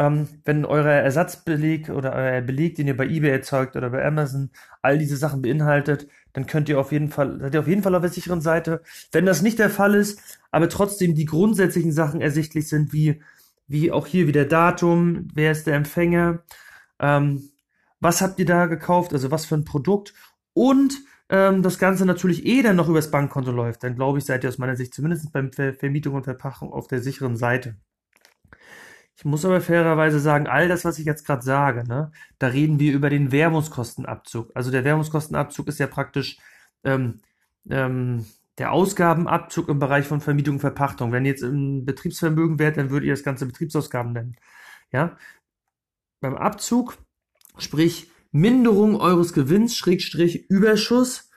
Ähm, 0.00 0.28
wenn 0.46 0.64
euer 0.64 0.86
Ersatzbeleg 0.86 1.90
oder 1.90 2.14
euer 2.14 2.40
Beleg, 2.40 2.74
den 2.76 2.86
ihr 2.86 2.96
bei 2.96 3.04
eBay 3.06 3.32
erzeugt 3.32 3.76
oder 3.76 3.90
bei 3.90 4.02
Amazon, 4.02 4.48
all 4.80 4.96
diese 4.96 5.18
Sachen 5.18 5.42
beinhaltet, 5.42 6.08
dann 6.32 6.46
könnt 6.46 6.70
ihr 6.70 6.80
auf 6.80 6.90
jeden 6.90 7.10
Fall, 7.10 7.38
seid 7.38 7.52
ihr 7.52 7.60
auf 7.60 7.68
jeden 7.68 7.82
Fall 7.82 7.94
auf 7.94 8.00
der 8.00 8.10
sicheren 8.10 8.40
Seite. 8.40 8.80
Wenn 9.12 9.26
das 9.26 9.42
nicht 9.42 9.58
der 9.58 9.68
Fall 9.68 9.94
ist, 9.94 10.40
aber 10.52 10.70
trotzdem 10.70 11.14
die 11.14 11.26
grundsätzlichen 11.26 11.92
Sachen 11.92 12.22
ersichtlich 12.22 12.66
sind, 12.66 12.94
wie, 12.94 13.20
wie 13.68 13.92
auch 13.92 14.06
hier 14.06 14.26
wieder 14.26 14.46
Datum, 14.46 15.28
wer 15.34 15.52
ist 15.52 15.66
der 15.66 15.74
Empfänger, 15.74 16.44
ähm, 16.98 17.50
was 18.00 18.22
habt 18.22 18.38
ihr 18.38 18.46
da 18.46 18.66
gekauft, 18.66 19.12
also 19.12 19.30
was 19.30 19.44
für 19.44 19.56
ein 19.56 19.66
Produkt 19.66 20.14
und 20.54 20.94
ähm, 21.28 21.62
das 21.62 21.78
Ganze 21.78 22.06
natürlich 22.06 22.46
eh 22.46 22.62
dann 22.62 22.76
noch 22.76 22.88
übers 22.88 23.10
Bankkonto 23.10 23.52
läuft, 23.52 23.84
dann 23.84 23.96
glaube 23.96 24.16
ich, 24.16 24.24
seid 24.24 24.44
ihr 24.44 24.48
aus 24.48 24.56
meiner 24.56 24.76
Sicht 24.76 24.94
zumindest 24.94 25.30
beim 25.30 25.52
Ver 25.52 25.74
Vermietung 25.74 26.14
und 26.14 26.24
Verpachtung 26.24 26.72
auf 26.72 26.88
der 26.88 27.02
sicheren 27.02 27.36
Seite. 27.36 27.76
Ich 29.20 29.26
muss 29.26 29.44
aber 29.44 29.60
fairerweise 29.60 30.18
sagen, 30.18 30.46
all 30.46 30.66
das, 30.66 30.86
was 30.86 30.98
ich 30.98 31.04
jetzt 31.04 31.26
gerade 31.26 31.42
sage, 31.42 31.84
ne, 31.86 32.10
da 32.38 32.46
reden 32.46 32.80
wir 32.80 32.94
über 32.94 33.10
den 33.10 33.32
Werbungskostenabzug. 33.32 34.50
Also 34.54 34.70
der 34.70 34.82
Werbungskostenabzug 34.82 35.68
ist 35.68 35.78
ja 35.78 35.86
praktisch 35.88 36.38
ähm, 36.84 37.20
ähm, 37.68 38.24
der 38.56 38.72
Ausgabenabzug 38.72 39.68
im 39.68 39.78
Bereich 39.78 40.06
von 40.06 40.22
Vermietung 40.22 40.54
und 40.54 40.60
Verpachtung. 40.60 41.12
Wenn 41.12 41.26
ihr 41.26 41.32
jetzt 41.32 41.42
im 41.42 41.84
Betriebsvermögen 41.84 42.58
wärt, 42.58 42.78
dann 42.78 42.88
würdet 42.88 43.08
ihr 43.08 43.12
das 43.12 43.22
Ganze 43.22 43.44
Betriebsausgaben 43.44 44.14
nennen. 44.14 44.36
Ja? 44.90 45.18
Beim 46.22 46.34
Abzug, 46.34 46.96
sprich 47.58 48.10
Minderung 48.32 48.96
eures 48.96 49.34
Gewinns, 49.34 49.76
Schrägstrich 49.76 50.48
Überschuss, 50.48 51.30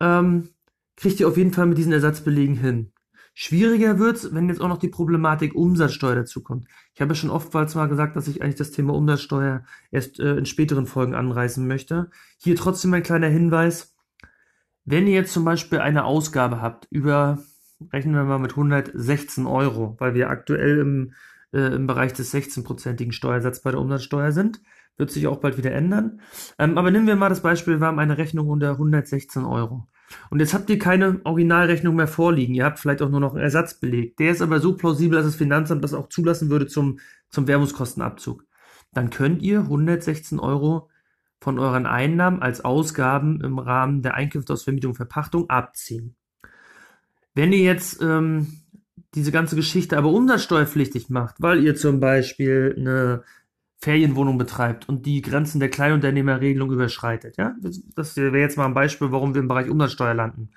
ähm, 0.00 0.50
kriegt 0.96 1.18
ihr 1.18 1.28
auf 1.28 1.38
jeden 1.38 1.54
Fall 1.54 1.64
mit 1.64 1.78
diesen 1.78 1.94
Ersatzbelegen 1.94 2.56
hin. 2.56 2.92
Schwieriger 3.34 3.98
wird's, 3.98 4.34
wenn 4.34 4.48
jetzt 4.48 4.60
auch 4.60 4.68
noch 4.68 4.78
die 4.78 4.88
Problematik 4.88 5.54
Umsatzsteuer 5.54 6.16
dazukommt. 6.16 6.66
Ich 6.94 7.00
habe 7.00 7.12
ja 7.12 7.14
schon 7.14 7.30
oftmals 7.30 7.74
mal 7.74 7.88
gesagt, 7.88 8.14
dass 8.14 8.28
ich 8.28 8.42
eigentlich 8.42 8.56
das 8.56 8.72
Thema 8.72 8.94
Umsatzsteuer 8.94 9.64
erst 9.90 10.20
äh, 10.20 10.36
in 10.36 10.44
späteren 10.44 10.86
Folgen 10.86 11.14
anreißen 11.14 11.66
möchte. 11.66 12.10
Hier 12.38 12.56
trotzdem 12.56 12.92
ein 12.92 13.02
kleiner 13.02 13.28
Hinweis. 13.28 13.96
Wenn 14.84 15.06
ihr 15.06 15.14
jetzt 15.14 15.32
zum 15.32 15.44
Beispiel 15.44 15.78
eine 15.78 16.04
Ausgabe 16.04 16.60
habt 16.60 16.88
über, 16.90 17.38
rechnen 17.92 18.14
wir 18.14 18.24
mal 18.24 18.38
mit 18.38 18.50
116 18.52 19.46
Euro, 19.46 19.96
weil 19.98 20.14
wir 20.14 20.28
aktuell 20.28 20.78
im, 20.78 21.14
äh, 21.52 21.74
im 21.74 21.86
Bereich 21.86 22.12
des 22.12 22.34
16-prozentigen 22.34 23.12
Steuersatzes 23.12 23.62
bei 23.62 23.70
der 23.70 23.80
Umsatzsteuer 23.80 24.32
sind, 24.32 24.60
wird 24.98 25.10
sich 25.10 25.26
auch 25.26 25.38
bald 25.38 25.56
wieder 25.56 25.72
ändern. 25.72 26.20
Ähm, 26.58 26.76
aber 26.76 26.90
nehmen 26.90 27.06
wir 27.06 27.16
mal 27.16 27.30
das 27.30 27.40
Beispiel, 27.40 27.80
wir 27.80 27.86
haben 27.86 27.98
eine 27.98 28.18
Rechnung 28.18 28.50
unter 28.50 28.72
116 28.72 29.44
Euro. 29.44 29.88
Und 30.30 30.40
jetzt 30.40 30.54
habt 30.54 30.70
ihr 30.70 30.78
keine 30.78 31.20
Originalrechnung 31.24 31.94
mehr 31.94 32.08
vorliegen. 32.08 32.54
Ihr 32.54 32.64
habt 32.64 32.78
vielleicht 32.78 33.02
auch 33.02 33.08
nur 33.08 33.20
noch 33.20 33.34
einen 33.34 33.42
Ersatzbeleg. 33.42 34.16
Der 34.16 34.30
ist 34.30 34.42
aber 34.42 34.60
so 34.60 34.76
plausibel, 34.76 35.16
dass 35.16 35.26
das 35.26 35.36
Finanzamt 35.36 35.84
das 35.84 35.94
auch 35.94 36.08
zulassen 36.08 36.50
würde 36.50 36.66
zum, 36.66 36.98
zum 37.28 37.46
Werbungskostenabzug. 37.46 38.44
Dann 38.92 39.10
könnt 39.10 39.42
ihr 39.42 39.60
116 39.60 40.38
Euro 40.38 40.90
von 41.40 41.58
euren 41.58 41.86
Einnahmen 41.86 42.40
als 42.40 42.64
Ausgaben 42.64 43.40
im 43.40 43.58
Rahmen 43.58 44.02
der 44.02 44.14
Einkünfte 44.14 44.52
aus 44.52 44.62
Vermietung 44.62 44.90
und 44.90 44.96
Verpachtung 44.96 45.50
abziehen. 45.50 46.14
Wenn 47.34 47.52
ihr 47.52 47.60
jetzt 47.60 48.00
ähm, 48.00 48.62
diese 49.14 49.32
ganze 49.32 49.56
Geschichte 49.56 49.96
aber 49.98 50.08
umsatzsteuerpflichtig 50.08 51.10
macht, 51.10 51.36
weil 51.38 51.62
ihr 51.64 51.74
zum 51.74 52.00
Beispiel 52.00 52.74
eine 52.78 53.24
Ferienwohnung 53.82 54.38
betreibt 54.38 54.88
und 54.88 55.06
die 55.06 55.22
Grenzen 55.22 55.58
der 55.58 55.68
Kleinunternehmerregelung 55.68 56.70
überschreitet, 56.70 57.36
ja, 57.36 57.56
das, 57.96 58.16
wäre 58.16 58.38
jetzt 58.38 58.56
mal 58.56 58.66
ein 58.66 58.74
Beispiel, 58.74 59.10
warum 59.10 59.34
wir 59.34 59.40
im 59.40 59.48
Bereich 59.48 59.68
Umsatzsteuer 59.68 60.14
landen, 60.14 60.50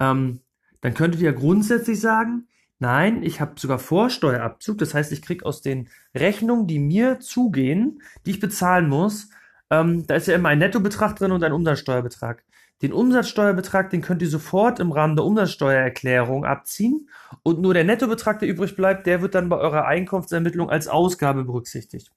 ähm, 0.00 0.40
dann 0.80 0.94
könntet 0.94 1.20
ihr 1.20 1.32
grundsätzlich 1.32 2.00
sagen, 2.00 2.48
nein, 2.80 3.22
ich 3.22 3.40
habe 3.40 3.60
sogar 3.60 3.78
Vorsteuerabzug, 3.78 4.76
das 4.78 4.92
heißt, 4.92 5.12
ich 5.12 5.22
kriege 5.22 5.46
aus 5.46 5.62
den 5.62 5.88
Rechnungen, 6.16 6.66
die 6.66 6.80
mir 6.80 7.20
zugehen, 7.20 8.02
die 8.26 8.32
ich 8.32 8.40
bezahlen 8.40 8.88
muss, 8.88 9.30
ähm, 9.70 10.06
da 10.08 10.16
ist 10.16 10.26
ja 10.26 10.34
immer 10.34 10.48
ein 10.48 10.58
Nettobetrag 10.58 11.14
drin 11.14 11.30
und 11.30 11.44
ein 11.44 11.52
Umsatzsteuerbetrag. 11.52 12.42
Den 12.82 12.92
Umsatzsteuerbetrag, 12.92 13.90
den 13.90 14.02
könnt 14.02 14.22
ihr 14.22 14.28
sofort 14.28 14.80
im 14.80 14.90
Rahmen 14.90 15.14
der 15.14 15.24
Umsatzsteuererklärung 15.24 16.44
abziehen 16.44 17.08
und 17.44 17.60
nur 17.60 17.74
der 17.74 17.84
Nettobetrag, 17.84 18.40
der 18.40 18.48
übrig 18.48 18.74
bleibt, 18.74 19.06
der 19.06 19.22
wird 19.22 19.36
dann 19.36 19.48
bei 19.48 19.58
eurer 19.58 19.86
Einkunftsermittlung 19.86 20.70
als 20.70 20.88
Ausgabe 20.88 21.44
berücksichtigt. 21.44 22.10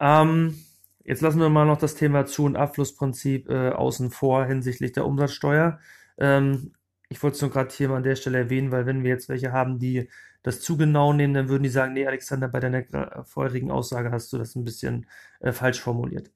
Ähm, 0.00 0.58
jetzt 1.04 1.22
lassen 1.22 1.40
wir 1.40 1.48
mal 1.48 1.66
noch 1.66 1.78
das 1.78 1.94
Thema 1.94 2.26
Zu- 2.26 2.44
und 2.44 2.56
Abflussprinzip 2.56 3.48
äh, 3.48 3.70
außen 3.70 4.10
vor 4.10 4.44
hinsichtlich 4.46 4.92
der 4.92 5.06
Umsatzsteuer. 5.06 5.78
Ähm, 6.18 6.72
ich 7.08 7.22
wollte 7.22 7.36
es 7.36 7.42
nur 7.42 7.50
gerade 7.50 7.74
hier 7.74 7.88
mal 7.88 7.96
an 7.96 8.02
der 8.02 8.16
Stelle 8.16 8.38
erwähnen, 8.38 8.70
weil 8.70 8.86
wenn 8.86 9.02
wir 9.02 9.10
jetzt 9.10 9.28
welche 9.28 9.52
haben, 9.52 9.78
die 9.78 10.08
das 10.42 10.60
zu 10.60 10.76
genau 10.76 11.12
nehmen, 11.12 11.34
dann 11.34 11.48
würden 11.48 11.62
die 11.62 11.68
sagen, 11.68 11.94
nee, 11.94 12.06
Alexander, 12.06 12.48
bei 12.48 12.60
deiner 12.60 13.24
vorherigen 13.24 13.70
Aussage 13.70 14.10
hast 14.10 14.32
du 14.32 14.38
das 14.38 14.54
ein 14.54 14.64
bisschen 14.64 15.06
äh, 15.40 15.52
falsch 15.52 15.80
formuliert. 15.80 16.30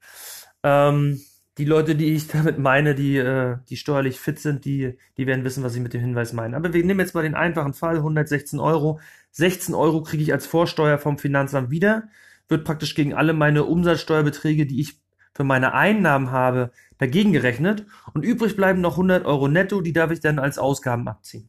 Ähm, 0.63 1.21
die 1.59 1.65
Leute, 1.65 1.95
die 1.95 2.15
ich 2.15 2.29
damit 2.29 2.59
meine, 2.59 2.95
die, 2.95 3.17
äh, 3.17 3.59
die 3.69 3.77
steuerlich 3.77 4.19
fit 4.19 4.39
sind, 4.39 4.65
die, 4.65 4.99
die 5.17 5.27
werden 5.27 5.45
wissen, 5.45 5.63
was 5.63 5.75
ich 5.75 5.83
mit 5.83 5.93
dem 5.95 6.01
Hinweis 6.01 6.33
meine. 6.33 6.57
Aber 6.57 6.73
wir 6.73 6.85
nehmen 6.85 7.01
jetzt 7.01 7.15
mal 7.15 7.23
den 7.23 7.35
einfachen 7.35 7.75
Fall, 7.75 7.97
116 7.97 8.59
Euro. 8.61 9.01
16 9.33 9.75
Euro 9.75 10.03
kriege 10.03 10.23
ich 10.23 10.33
als 10.33 10.47
Vorsteuer 10.47 10.99
vom 10.99 11.19
Finanzamt 11.19 11.71
wieder, 11.71 12.09
wird 12.49 12.65
praktisch 12.65 12.95
gegen 12.95 13.15
alle 13.15 13.33
meine 13.33 13.65
Umsatzsteuerbeträge, 13.65 14.67
die 14.67 14.81
ich 14.81 15.01
für 15.35 15.45
meine 15.45 15.73
Einnahmen 15.75 16.31
habe, 16.31 16.73
dagegen 16.99 17.33
gerechnet 17.33 17.87
und 18.13 18.25
übrig 18.25 18.57
bleiben 18.57 18.81
noch 18.81 18.93
100 18.93 19.25
Euro 19.25 19.49
netto, 19.49 19.81
die 19.81 19.93
darf 19.93 20.11
ich 20.11 20.21
dann 20.21 20.39
als 20.39 20.59
Ausgaben 20.59 21.09
abziehen. 21.09 21.49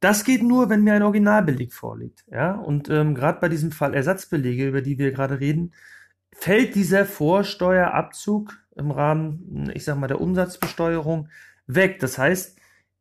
Das 0.00 0.24
geht 0.24 0.42
nur, 0.42 0.68
wenn 0.68 0.84
mir 0.84 0.94
ein 0.94 1.02
Originalbeleg 1.02 1.72
vorliegt. 1.72 2.26
Ja? 2.30 2.52
Und 2.52 2.90
ähm, 2.90 3.14
gerade 3.14 3.40
bei 3.40 3.48
diesem 3.48 3.72
Fall 3.72 3.94
Ersatzbelege, 3.94 4.68
über 4.68 4.82
die 4.82 4.98
wir 4.98 5.10
gerade 5.12 5.40
reden, 5.40 5.72
fällt 6.30 6.74
dieser 6.74 7.06
Vorsteuerabzug 7.06 8.54
im 8.76 8.90
Rahmen, 8.90 9.70
ich 9.74 9.84
sag 9.84 9.96
mal, 9.96 10.08
der 10.08 10.20
Umsatzbesteuerung 10.20 11.28
weg. 11.66 12.00
Das 12.00 12.18
heißt, 12.18 12.53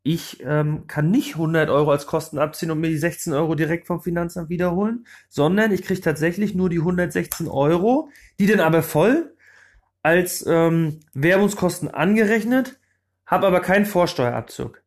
ich 0.04 0.44
ähm, 0.44 0.86
kann 0.88 1.12
nicht 1.12 1.36
100 1.36 1.70
Euro 1.70 1.92
als 1.92 2.06
Kosten 2.06 2.38
abziehen 2.38 2.72
und 2.72 2.80
mir 2.82 2.90
die 2.90 2.98
16 2.98 3.34
Euro 3.34 3.56
direkt 3.56 3.88
vom 3.88 4.02
Finanzamt 4.02 4.50
wiederholen, 4.50 5.08
sondern 5.30 5.72
ich 5.72 5.82
kriege 5.82 6.02
tatsächlich 6.02 6.54
nur 6.54 6.70
die 6.70 6.80
116 6.80 7.48
Euro, 7.48 8.10
die 8.38 8.48
dann 8.48 8.60
aber 8.60 8.84
voll 8.84 9.34
als 10.02 10.46
ähm, 10.46 11.00
Werbungskosten 11.14 11.90
angerechnet, 11.90 12.80
habe 13.26 13.48
aber 13.48 13.62
keinen 13.62 13.86
Vorsteuerabzug. 13.86 14.84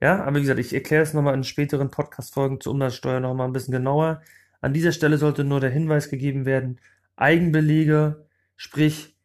Ja, 0.00 0.22
aber 0.24 0.36
wie 0.36 0.42
gesagt, 0.42 0.60
ich 0.60 0.72
erkläre 0.72 1.02
es 1.02 1.12
nochmal 1.12 1.34
in 1.34 1.44
späteren 1.44 1.90
Podcast-Folgen 1.90 2.60
zur 2.60 2.72
Umsatzsteuer 2.72 3.20
nochmal 3.20 3.48
ein 3.48 3.52
bisschen 3.52 3.72
genauer. 3.72 4.22
An 4.60 4.72
dieser 4.72 4.92
Stelle 4.92 5.18
sollte 5.18 5.42
nur 5.42 5.60
der 5.60 5.70
Hinweis 5.70 6.08
gegeben 6.08 6.46
werden, 6.46 6.80
Eigenbelege, 7.16 8.26
sprich, 8.56 9.16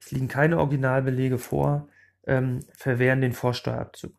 es 0.00 0.10
liegen 0.10 0.28
keine 0.28 0.58
Originalbelege 0.58 1.38
vor, 1.38 1.88
ähm, 2.26 2.60
verwehren 2.74 3.20
den 3.20 3.32
Vorsteuerabzug. 3.32 4.12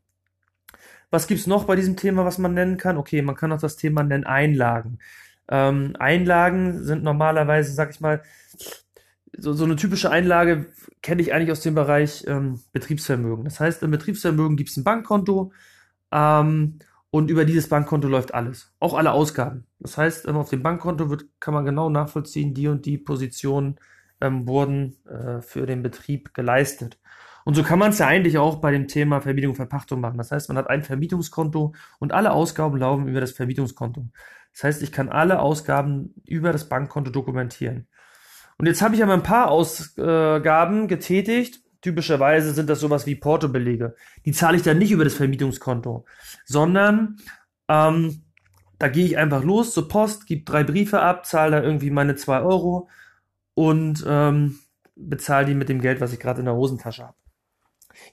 Was 1.15 1.27
gibt's 1.27 1.47
noch 1.47 1.63
bei 1.63 1.77
diesem 1.77 1.95
Thema, 1.95 2.25
was 2.25 2.39
man 2.39 2.53
nennen 2.53 2.75
kann? 2.75 2.97
Okay, 2.97 3.21
man 3.21 3.37
kann 3.37 3.53
auch 3.53 3.61
das 3.61 3.77
Thema 3.77 4.03
nennen 4.03 4.25
Einlagen. 4.25 4.99
Ähm, 5.47 5.95
Einlagen 5.97 6.83
sind 6.83 7.03
normalerweise, 7.03 7.71
sag 7.71 7.91
ich 7.91 8.01
mal, 8.01 8.21
so, 9.37 9.53
so 9.53 9.63
eine 9.63 9.77
typische 9.77 10.11
Einlage 10.11 10.65
kenne 11.01 11.21
ich 11.21 11.33
eigentlich 11.33 11.51
aus 11.53 11.61
dem 11.61 11.73
Bereich 11.73 12.25
ähm, 12.27 12.59
Betriebsvermögen. 12.73 13.45
Das 13.45 13.61
heißt, 13.61 13.81
im 13.83 13.91
Betriebsvermögen 13.91 14.57
gibt's 14.57 14.75
ein 14.75 14.83
Bankkonto 14.83 15.53
ähm, 16.11 16.79
und 17.11 17.31
über 17.31 17.45
dieses 17.45 17.69
Bankkonto 17.69 18.09
läuft 18.09 18.33
alles, 18.33 18.73
auch 18.81 18.93
alle 18.93 19.13
Ausgaben. 19.13 19.67
Das 19.79 19.97
heißt, 19.97 20.27
auf 20.27 20.49
dem 20.49 20.63
Bankkonto 20.63 21.09
wird, 21.09 21.27
kann 21.39 21.53
man 21.53 21.63
genau 21.63 21.89
nachvollziehen, 21.89 22.53
die 22.53 22.67
und 22.67 22.85
die 22.85 22.97
Positionen 22.97 23.77
ähm, 24.19 24.49
wurden 24.49 24.97
äh, 25.05 25.39
für 25.41 25.65
den 25.65 25.81
Betrieb 25.81 26.33
geleistet. 26.33 26.99
Und 27.45 27.53
so 27.53 27.61
kann 27.61 27.77
man 27.77 27.91
es 27.91 27.99
ja 27.99 28.07
eigentlich 28.07 28.39
auch 28.39 28.55
bei 28.55 28.71
dem 28.71 28.87
Thema 28.87 29.21
Vermietung 29.21 29.51
und 29.51 29.55
Verpachtung 29.55 30.01
machen. 30.01 30.17
Das 30.17 30.31
heißt, 30.31 30.49
man 30.49 30.57
hat 30.57 30.67
ein 30.67 30.83
Vermietungskonto 30.83 31.75
und 31.99 32.11
alle 32.11 32.31
Ausgaben 32.31 32.75
laufen 32.75 33.07
über 33.07 33.21
das 33.21 33.31
Vermietungskonto. 33.31 34.07
Das 34.51 34.63
heißt, 34.63 34.81
ich 34.81 34.91
kann 34.91 35.09
alle 35.09 35.39
Ausgaben 35.39 36.15
über 36.25 36.51
das 36.51 36.67
Bankkonto 36.67 37.11
dokumentieren. 37.11 37.87
Und 38.57 38.65
jetzt 38.65 38.81
habe 38.81 38.95
ich 38.95 39.03
aber 39.03 39.13
ein 39.13 39.21
paar 39.21 39.51
Ausgaben 39.51 40.87
getätigt. 40.87 41.61
Typischerweise 41.81 42.51
sind 42.51 42.67
das 42.67 42.79
sowas 42.79 43.05
wie 43.05 43.15
Portobelege. 43.15 43.95
Die 44.25 44.31
zahle 44.31 44.57
ich 44.57 44.63
dann 44.63 44.79
nicht 44.79 44.91
über 44.91 45.03
das 45.03 45.13
Vermietungskonto, 45.13 46.05
sondern 46.45 47.17
ähm, 47.67 48.23
da 48.79 48.87
gehe 48.87 49.05
ich 49.05 49.17
einfach 49.19 49.43
los 49.43 49.71
zur 49.71 49.87
Post, 49.87 50.25
gebe 50.25 50.45
drei 50.45 50.63
Briefe 50.63 50.99
ab, 50.99 51.27
zahle 51.27 51.57
da 51.57 51.61
irgendwie 51.61 51.91
meine 51.91 52.15
zwei 52.15 52.41
Euro 52.41 52.89
und 53.53 54.03
ähm, 54.07 54.57
bezahle 54.95 55.45
die 55.45 55.53
mit 55.53 55.69
dem 55.69 55.79
Geld, 55.79 56.01
was 56.01 56.11
ich 56.11 56.19
gerade 56.19 56.39
in 56.39 56.45
der 56.45 56.55
Hosentasche 56.55 57.03
habe. 57.03 57.15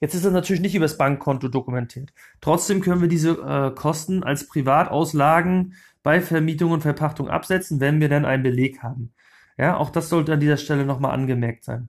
Jetzt 0.00 0.14
ist 0.14 0.24
das 0.24 0.32
natürlich 0.32 0.62
nicht 0.62 0.74
über 0.74 0.84
das 0.84 0.98
Bankkonto 0.98 1.48
dokumentiert. 1.48 2.12
Trotzdem 2.40 2.80
können 2.80 3.00
wir 3.00 3.08
diese 3.08 3.30
äh, 3.30 3.74
Kosten 3.74 4.22
als 4.22 4.46
Privatauslagen 4.46 5.74
bei 6.02 6.20
Vermietung 6.20 6.72
und 6.72 6.80
Verpachtung 6.82 7.28
absetzen, 7.28 7.80
wenn 7.80 8.00
wir 8.00 8.08
dann 8.08 8.24
einen 8.24 8.42
Beleg 8.42 8.82
haben. 8.82 9.12
Ja, 9.58 9.76
auch 9.76 9.90
das 9.90 10.08
sollte 10.08 10.32
an 10.32 10.40
dieser 10.40 10.56
Stelle 10.56 10.84
nochmal 10.84 11.12
angemerkt 11.12 11.64
sein. 11.64 11.88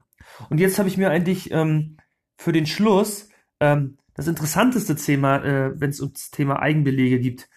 Und 0.50 0.58
jetzt 0.58 0.78
habe 0.78 0.88
ich 0.88 0.96
mir 0.96 1.10
eigentlich 1.10 1.50
ähm, 1.50 1.96
für 2.36 2.52
den 2.52 2.66
Schluss 2.66 3.28
ähm, 3.60 3.98
das 4.14 4.28
interessanteste 4.28 4.96
Thema, 4.96 5.44
äh, 5.44 5.80
wenn 5.80 5.90
es 5.90 6.00
ums 6.00 6.30
Thema 6.30 6.60
Eigenbelege 6.60 7.18
gibt, 7.18 7.48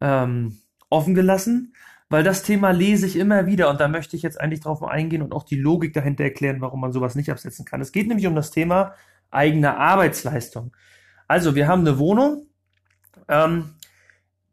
ähm, 0.00 0.58
offen 0.88 1.14
gelassen, 1.14 1.74
weil 2.08 2.22
das 2.22 2.42
Thema 2.42 2.70
lese 2.70 3.06
ich 3.06 3.16
immer 3.16 3.46
wieder 3.46 3.68
und 3.68 3.80
da 3.80 3.88
möchte 3.88 4.16
ich 4.16 4.22
jetzt 4.22 4.40
eigentlich 4.40 4.60
drauf 4.60 4.82
eingehen 4.82 5.22
und 5.22 5.32
auch 5.32 5.42
die 5.42 5.56
Logik 5.56 5.92
dahinter 5.92 6.24
erklären, 6.24 6.60
warum 6.60 6.80
man 6.80 6.92
sowas 6.92 7.16
nicht 7.16 7.30
absetzen 7.30 7.64
kann. 7.64 7.80
Es 7.80 7.92
geht 7.92 8.06
nämlich 8.06 8.26
um 8.26 8.34
das 8.34 8.50
Thema 8.50 8.94
eigene 9.30 9.76
Arbeitsleistung. 9.76 10.74
Also 11.28 11.54
wir 11.54 11.68
haben 11.68 11.80
eine 11.80 11.98
Wohnung, 11.98 12.46
ähm, 13.28 13.74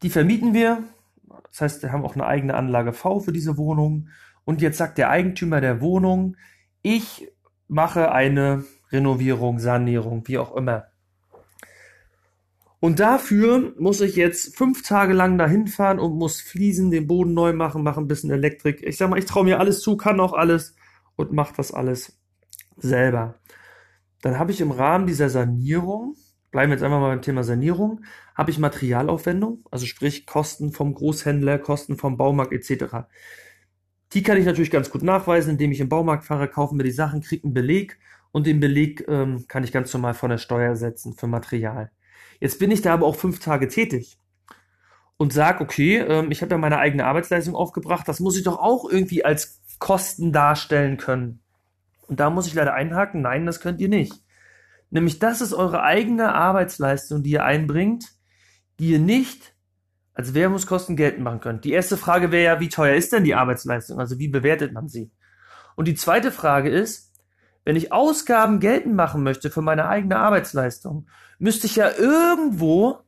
die 0.01 0.09
vermieten 0.09 0.53
wir. 0.53 0.83
Das 1.51 1.61
heißt, 1.61 1.83
wir 1.83 1.91
haben 1.91 2.03
auch 2.03 2.15
eine 2.15 2.25
eigene 2.25 2.55
Anlage 2.55 2.93
V 2.93 3.19
für 3.19 3.31
diese 3.31 3.57
Wohnung. 3.57 4.09
Und 4.43 4.61
jetzt 4.61 4.77
sagt 4.77 4.97
der 4.97 5.09
Eigentümer 5.09 5.61
der 5.61 5.81
Wohnung, 5.81 6.35
ich 6.81 7.29
mache 7.67 8.11
eine 8.11 8.65
Renovierung, 8.91 9.59
Sanierung, 9.59 10.27
wie 10.27 10.37
auch 10.37 10.55
immer. 10.55 10.87
Und 12.79 12.99
dafür 12.99 13.73
muss 13.79 14.01
ich 14.01 14.17
jetzt 14.17 14.57
fünf 14.57 14.83
Tage 14.83 15.13
lang 15.13 15.37
dahin 15.37 15.67
fahren 15.67 15.99
und 15.99 16.17
muss 16.17 16.41
Fliesen, 16.41 16.91
den 16.91 17.07
Boden 17.07 17.33
neu 17.33 17.53
machen, 17.53 17.81
machen 17.81 18.03
ein 18.03 18.07
bisschen 18.09 18.29
Elektrik. 18.29 18.83
Ich 18.83 18.97
sag 18.97 19.09
mal, 19.09 19.17
ich 19.17 19.25
traue 19.25 19.45
mir 19.45 19.59
alles 19.59 19.79
zu, 19.79 19.95
kann 19.95 20.19
auch 20.19 20.33
alles 20.33 20.75
und 21.15 21.31
mache 21.31 21.53
das 21.55 21.73
alles 21.73 22.19
selber. 22.75 23.35
Dann 24.23 24.39
habe 24.39 24.53
ich 24.53 24.61
im 24.61 24.71
Rahmen 24.71 25.05
dieser 25.05 25.29
Sanierung, 25.29 26.15
bleiben 26.49 26.71
wir 26.71 26.77
jetzt 26.77 26.83
einfach 26.83 27.01
mal 27.01 27.09
beim 27.09 27.21
Thema 27.21 27.43
Sanierung, 27.43 28.05
habe 28.35 28.51
ich 28.51 28.57
Materialaufwendung, 28.57 29.65
also 29.69 29.85
sprich 29.85 30.25
Kosten 30.25 30.71
vom 30.71 30.93
Großhändler, 30.93 31.59
Kosten 31.59 31.97
vom 31.97 32.15
Baumarkt 32.15 32.53
etc. 32.53 33.05
Die 34.13 34.23
kann 34.23 34.37
ich 34.37 34.45
natürlich 34.45 34.71
ganz 34.71 34.89
gut 34.89 35.03
nachweisen, 35.03 35.51
indem 35.51 35.73
ich 35.73 35.81
im 35.81 35.89
Baumarkt 35.89 36.23
fahre, 36.23 36.47
kaufe 36.47 36.73
mir 36.73 36.85
die 36.85 36.91
Sachen, 36.91 37.19
kriege 37.19 37.43
einen 37.43 37.53
Beleg 37.53 37.99
und 38.31 38.47
den 38.47 38.61
Beleg 38.61 39.03
ähm, 39.09 39.43
kann 39.49 39.65
ich 39.65 39.73
ganz 39.73 39.93
normal 39.93 40.13
von 40.13 40.29
der 40.29 40.37
Steuer 40.37 40.77
setzen 40.77 41.15
für 41.17 41.27
Material. 41.27 41.91
Jetzt 42.39 42.59
bin 42.59 42.71
ich 42.71 42.81
da 42.81 42.93
aber 42.93 43.05
auch 43.05 43.17
fünf 43.17 43.39
Tage 43.39 43.67
tätig 43.67 44.17
und 45.17 45.33
sage, 45.33 45.61
okay, 45.61 45.97
ähm, 45.97 46.31
ich 46.31 46.41
habe 46.41 46.51
ja 46.51 46.57
meine 46.57 46.77
eigene 46.77 47.05
Arbeitsleistung 47.05 47.55
aufgebracht, 47.55 48.07
das 48.07 48.21
muss 48.21 48.37
ich 48.37 48.43
doch 48.45 48.59
auch 48.59 48.89
irgendwie 48.89 49.25
als 49.25 49.61
Kosten 49.79 50.31
darstellen 50.31 50.95
können. 50.95 51.42
Und 52.13 52.19
da 52.19 52.29
muss 52.29 52.45
ich 52.45 52.53
leider 52.53 52.75
einhaken, 52.75 53.23
nein, 53.23 53.47
das 53.47 53.59
könnt 53.59 53.81
ihr 53.81 53.89
nicht. 53.89 54.13
Nämlich 54.91 55.17
das 55.17 55.41
ist 55.41 55.51
eure 55.51 55.81
eigene 55.81 56.35
Arbeitsleistung, 56.35 57.23
die 57.23 57.31
ihr 57.31 57.43
einbringt, 57.43 58.05
die 58.77 58.91
ihr 58.91 58.99
nicht 58.99 59.55
als 60.13 60.35
Währungskosten 60.35 60.95
geltend 60.95 61.23
machen 61.23 61.39
könnt. 61.39 61.65
Die 61.65 61.71
erste 61.71 61.97
Frage 61.97 62.31
wäre 62.31 62.43
ja, 62.43 62.59
wie 62.59 62.69
teuer 62.69 62.93
ist 62.93 63.13
denn 63.13 63.23
die 63.23 63.33
Arbeitsleistung? 63.33 63.99
Also 63.99 64.19
wie 64.19 64.27
bewertet 64.27 64.73
man 64.73 64.87
sie? 64.87 65.09
Und 65.75 65.87
die 65.87 65.95
zweite 65.95 66.31
Frage 66.31 66.69
ist, 66.69 67.11
wenn 67.65 67.75
ich 67.75 67.91
Ausgaben 67.91 68.59
geltend 68.59 68.93
machen 68.93 69.23
möchte 69.23 69.49
für 69.49 69.63
meine 69.63 69.87
eigene 69.87 70.17
Arbeitsleistung, 70.17 71.07
müsste 71.39 71.65
ich 71.65 71.77
ja 71.77 71.89
irgendwo 71.97 72.99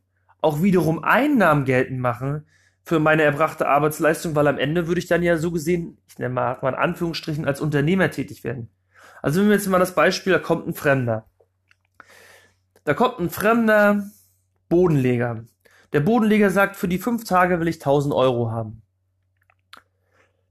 auch 0.41 0.63
wiederum 0.63 1.03
Einnahmen 1.03 1.63
geltend 1.65 1.99
machen 1.99 2.47
für 2.81 2.99
meine 2.99 3.21
erbrachte 3.21 3.67
Arbeitsleistung, 3.67 4.33
weil 4.33 4.47
am 4.47 4.57
Ende 4.57 4.87
würde 4.87 4.97
ich 4.97 5.07
dann 5.07 5.21
ja 5.21 5.37
so 5.37 5.51
gesehen, 5.51 5.99
ich 6.07 6.17
nenne 6.17 6.33
mal, 6.33 6.57
mal 6.63 6.69
in 6.69 6.75
Anführungsstrichen, 6.75 7.45
als 7.45 7.61
Unternehmer 7.61 8.09
tätig 8.09 8.43
werden. 8.43 8.69
Also 9.25 9.41
wenn 9.41 9.47
wir 9.47 9.55
jetzt 9.55 9.65
mal 9.65 9.79
das 9.79 9.95
Beispiel, 9.95 10.33
da 10.33 10.37
kommt 10.37 10.67
ein 10.67 10.75
Fremder. 10.75 11.25
Da 12.83 12.93
kommt 12.93 13.17
ein 13.17 13.31
fremder 13.31 14.03
Bodenleger. 14.69 15.45
Der 15.93 16.01
Bodenleger 16.01 16.51
sagt, 16.51 16.75
für 16.75 16.87
die 16.87 16.99
fünf 16.99 17.23
Tage 17.23 17.59
will 17.59 17.67
ich 17.67 17.77
1000 17.77 18.13
Euro 18.13 18.51
haben. 18.51 18.83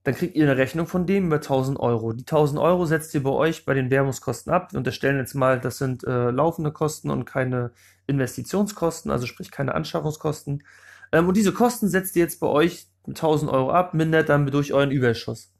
Dann 0.02 0.16
kriegt 0.16 0.34
ihr 0.34 0.44
eine 0.46 0.56
Rechnung 0.56 0.88
von 0.88 1.06
dem 1.06 1.26
über 1.26 1.36
1000 1.36 1.78
Euro. 1.78 2.14
Die 2.14 2.24
1000 2.24 2.58
Euro 2.58 2.84
setzt 2.84 3.14
ihr 3.14 3.22
bei 3.22 3.30
euch 3.30 3.64
bei 3.64 3.74
den 3.74 3.92
Werbungskosten 3.92 4.52
ab. 4.52 4.72
Wir 4.72 4.78
unterstellen 4.78 5.18
jetzt 5.18 5.34
mal, 5.34 5.60
das 5.60 5.78
sind 5.78 6.02
äh, 6.02 6.32
laufende 6.32 6.72
Kosten 6.72 7.10
und 7.10 7.26
keine 7.26 7.70
Investitionskosten, 8.08 9.12
also 9.12 9.26
sprich 9.26 9.52
keine 9.52 9.76
Anschaffungskosten. 9.76 10.64
Ähm, 11.12 11.28
und 11.28 11.36
diese 11.36 11.52
Kosten 11.52 11.88
setzt 11.88 12.16
ihr 12.16 12.22
jetzt 12.22 12.40
bei 12.40 12.48
euch 12.48 12.88
mit 13.06 13.18
1000 13.18 13.52
Euro 13.52 13.70
ab, 13.70 13.94
mindert 13.94 14.30
dann 14.30 14.48
durch 14.48 14.72
euren 14.72 14.90
Überschuss. 14.90 15.53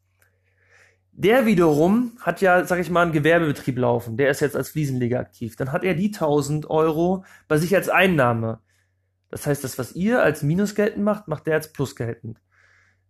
Der 1.17 1.47
wiederum 1.47 2.13
hat 2.21 2.41
ja, 2.41 2.65
sag 2.65 2.81
ich 2.81 2.91
mal, 2.91 3.03
einen 3.03 3.13
Gewerbebetrieb 3.13 3.79
laufen. 3.79 4.17
Der 4.17 4.31
ist 4.31 4.41
jetzt 4.41 4.57
als 4.57 4.71
Fliesenleger 4.71 5.21
aktiv. 5.21 5.55
Dann 5.55 5.71
hat 5.71 5.85
er 5.85 5.95
die 5.95 6.09
1000 6.09 6.69
Euro 6.69 7.25
bei 7.47 7.57
sich 7.57 7.75
als 7.77 7.89
Einnahme. 7.89 8.59
Das 9.31 9.47
heißt, 9.47 9.63
das, 9.63 9.79
was 9.79 9.95
ihr 9.95 10.23
als 10.23 10.43
Minus 10.43 10.75
geltend 10.75 11.05
macht, 11.05 11.29
macht 11.29 11.47
der 11.47 11.55
als 11.55 11.73
Plus 11.73 11.95
geltend. 11.95 12.41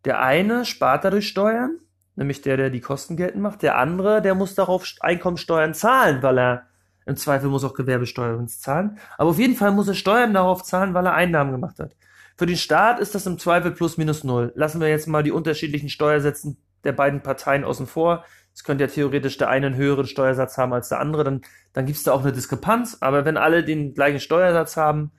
Der 0.04 0.20
eine 0.20 0.66
spart 0.66 1.04
dadurch 1.04 1.28
Steuern, 1.28 1.78
nämlich 2.14 2.42
der, 2.42 2.58
der 2.58 2.68
die 2.68 2.80
Kosten 2.82 3.16
geltend 3.16 3.42
macht. 3.42 3.62
Der 3.62 3.78
andere, 3.78 4.20
der 4.20 4.34
muss 4.34 4.54
darauf 4.54 4.86
Einkommensteuern 5.00 5.72
zahlen, 5.72 6.22
weil 6.22 6.38
er 6.38 6.66
im 7.06 7.16
Zweifel 7.16 7.48
muss 7.48 7.64
auch 7.64 7.74
Gewerbesteuer 7.74 8.46
zahlen. 8.46 8.98
Aber 9.16 9.30
auf 9.30 9.38
jeden 9.38 9.56
Fall 9.56 9.72
muss 9.72 9.88
er 9.88 9.94
Steuern 9.94 10.34
darauf 10.34 10.62
zahlen, 10.62 10.92
weil 10.92 11.06
er 11.06 11.14
Einnahmen 11.14 11.52
gemacht 11.52 11.78
hat. 11.78 11.96
Für 12.36 12.46
den 12.46 12.56
Staat 12.56 13.00
ist 13.00 13.14
das 13.14 13.26
im 13.26 13.38
Zweifel 13.38 13.70
plus 13.70 13.96
minus 13.96 14.24
null. 14.24 14.52
Lassen 14.56 14.80
wir 14.80 14.88
jetzt 14.88 15.08
mal 15.08 15.22
die 15.22 15.30
unterschiedlichen 15.30 15.88
Steuersätzen 15.88 16.58
der 16.84 16.92
beiden 16.92 17.22
Parteien 17.22 17.64
außen 17.64 17.86
vor. 17.86 18.24
Es 18.52 18.62
könnte 18.62 18.84
ja 18.84 18.88
theoretisch 18.88 19.36
der 19.36 19.48
eine 19.48 19.66
einen 19.66 19.76
höheren 19.76 20.06
Steuersatz 20.06 20.58
haben 20.58 20.72
als 20.72 20.88
der 20.88 21.00
andere, 21.00 21.24
dann, 21.24 21.42
dann 21.72 21.86
gibt 21.86 21.98
es 21.98 22.04
da 22.04 22.12
auch 22.12 22.22
eine 22.22 22.32
Diskrepanz. 22.32 22.98
Aber 23.00 23.24
wenn 23.24 23.36
alle 23.36 23.64
den 23.64 23.94
gleichen 23.94 24.20
Steuersatz 24.20 24.76
haben, 24.76 25.12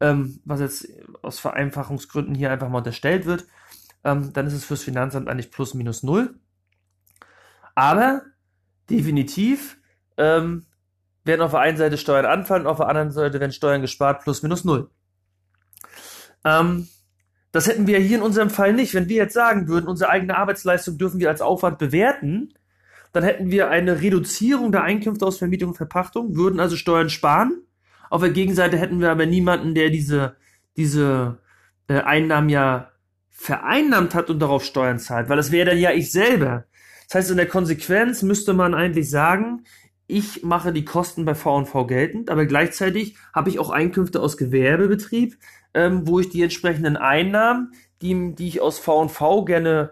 ähm, 0.00 0.40
was 0.44 0.60
jetzt 0.60 0.88
aus 1.22 1.38
Vereinfachungsgründen 1.38 2.34
hier 2.34 2.50
einfach 2.50 2.68
mal 2.68 2.78
unterstellt 2.78 3.26
wird, 3.26 3.46
ähm, 4.04 4.32
dann 4.32 4.46
ist 4.46 4.52
es 4.52 4.64
fürs 4.64 4.82
Finanzamt 4.82 5.28
eigentlich 5.28 5.50
plus 5.50 5.74
minus 5.74 6.02
null. 6.02 6.34
Aber 7.74 8.22
definitiv 8.90 9.78
ähm, 10.16 10.66
werden 11.24 11.40
auf 11.40 11.52
der 11.52 11.60
einen 11.60 11.76
Seite 11.76 11.96
Steuern 11.96 12.26
anfallen, 12.26 12.66
auf 12.66 12.76
der 12.76 12.88
anderen 12.88 13.10
Seite 13.10 13.40
werden 13.40 13.52
Steuern 13.52 13.80
gespart, 13.80 14.22
plus 14.22 14.42
minus 14.42 14.64
null. 14.64 14.90
Ähm, 16.44 16.88
das 17.54 17.68
hätten 17.68 17.86
wir 17.86 18.00
hier 18.00 18.16
in 18.16 18.22
unserem 18.24 18.50
Fall 18.50 18.72
nicht. 18.72 18.94
Wenn 18.94 19.08
wir 19.08 19.14
jetzt 19.14 19.32
sagen 19.32 19.68
würden, 19.68 19.86
unsere 19.86 20.10
eigene 20.10 20.36
Arbeitsleistung 20.36 20.98
dürfen 20.98 21.20
wir 21.20 21.28
als 21.28 21.40
Aufwand 21.40 21.78
bewerten, 21.78 22.52
dann 23.12 23.22
hätten 23.22 23.52
wir 23.52 23.70
eine 23.70 24.02
Reduzierung 24.02 24.72
der 24.72 24.82
Einkünfte 24.82 25.24
aus 25.24 25.38
Vermietung 25.38 25.68
und 25.68 25.76
Verpachtung, 25.76 26.34
würden 26.34 26.58
also 26.58 26.74
Steuern 26.74 27.10
sparen. 27.10 27.62
Auf 28.10 28.22
der 28.22 28.30
Gegenseite 28.30 28.76
hätten 28.76 29.00
wir 29.00 29.12
aber 29.12 29.26
niemanden, 29.26 29.76
der 29.76 29.90
diese, 29.90 30.34
diese 30.76 31.38
äh, 31.86 32.00
Einnahmen 32.00 32.48
ja 32.48 32.90
vereinnahmt 33.30 34.16
hat 34.16 34.30
und 34.30 34.40
darauf 34.40 34.64
Steuern 34.64 34.98
zahlt, 34.98 35.28
weil 35.28 35.36
das 35.36 35.52
wäre 35.52 35.70
dann 35.70 35.78
ja 35.78 35.92
ich 35.92 36.10
selber. 36.10 36.64
Das 37.06 37.14
heißt, 37.14 37.30
in 37.30 37.36
der 37.36 37.46
Konsequenz 37.46 38.22
müsste 38.22 38.52
man 38.52 38.74
eigentlich 38.74 39.08
sagen, 39.08 39.62
ich 40.08 40.42
mache 40.42 40.72
die 40.72 40.84
Kosten 40.84 41.24
bei 41.24 41.36
V&V 41.36 41.86
geltend, 41.86 42.30
aber 42.30 42.46
gleichzeitig 42.46 43.16
habe 43.32 43.48
ich 43.48 43.60
auch 43.60 43.70
Einkünfte 43.70 44.20
aus 44.20 44.36
Gewerbebetrieb, 44.36 45.36
ähm, 45.74 46.06
wo 46.06 46.20
ich 46.20 46.28
die 46.28 46.42
entsprechenden 46.42 46.96
Einnahmen, 46.96 47.72
die, 48.00 48.34
die 48.34 48.48
ich 48.48 48.60
aus 48.60 48.78
V&V 48.78 49.44
gerne 49.44 49.90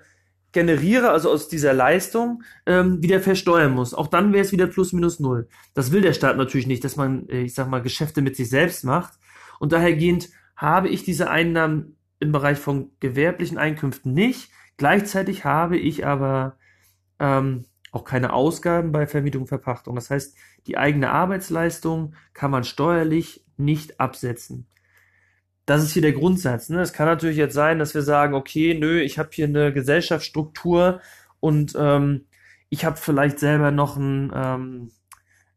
generiere, 0.53 1.11
also 1.11 1.31
aus 1.31 1.49
dieser 1.49 1.73
Leistung, 1.73 2.43
ähm, 2.67 3.03
wieder 3.03 3.21
versteuern 3.21 3.73
muss. 3.73 3.95
Auch 3.95 4.07
dann 4.07 4.33
wäre 4.33 4.45
es 4.45 4.53
wieder 4.53 4.67
plus 4.67 4.93
minus 4.93 5.19
null. 5.19 5.49
Das 5.75 5.93
will 5.93 6.03
der 6.03 6.13
Staat 6.13 6.37
natürlich 6.37 6.67
nicht, 6.67 6.85
dass 6.85 6.97
man, 6.97 7.29
äh, 7.29 7.43
ich 7.43 7.55
sag 7.55 7.69
mal, 7.69 7.83
Geschäfte 7.83 8.21
mit 8.23 8.37
sich 8.37 8.51
selbst 8.51 8.85
macht. 8.85 9.15
Und 9.59 9.73
dahergehend 9.73 10.29
habe 10.55 10.89
ich 10.89 11.05
diese 11.05 11.31
Einnahmen 11.31 11.97
im 12.21 12.33
Bereich 12.33 12.59
von 12.59 12.91
gewerblichen 13.01 13.59
Einkünften 13.59 14.13
nicht. 14.13 14.51
Gleichzeitig 14.77 15.45
habe 15.45 15.79
ich 15.79 16.07
aber 16.07 16.57
ähm, 17.19 17.65
auch 17.91 18.05
keine 18.05 18.33
Ausgaben 18.33 18.93
bei 18.93 19.07
Vermietung 19.07 19.43
und 19.43 19.49
Verpachtung. 19.49 19.95
Das 19.95 20.11
heißt, 20.11 20.37
die 20.67 20.77
eigene 20.77 21.11
Arbeitsleistung 21.11 22.15
kann 22.35 22.51
man 22.51 22.65
steuerlich 22.65 23.45
nicht 23.57 24.01
absetzen 24.01 24.67
das 25.67 25.83
ist 25.83 25.93
hier 25.93 26.03
der 26.03 26.13
Grundsatz. 26.13 26.69
Ne? 26.69 26.81
Es 26.81 26.93
kann 26.93 27.07
natürlich 27.07 27.37
jetzt 27.37 27.55
sein, 27.55 27.79
dass 27.79 27.95
wir 27.95 28.03
sagen, 28.03 28.35
okay, 28.35 28.75
nö, 28.79 29.01
ich 29.01 29.19
habe 29.19 29.31
hier 29.33 29.47
eine 29.47 29.73
Gesellschaftsstruktur 29.73 31.01
und 31.41 31.75
ähm, 31.79 32.27
ich 32.69 32.85
habe 32.85 32.97
vielleicht 32.97 33.39
selber 33.39 33.71
noch 33.71 33.97
einen, 33.97 34.33
ähm, 34.35 34.91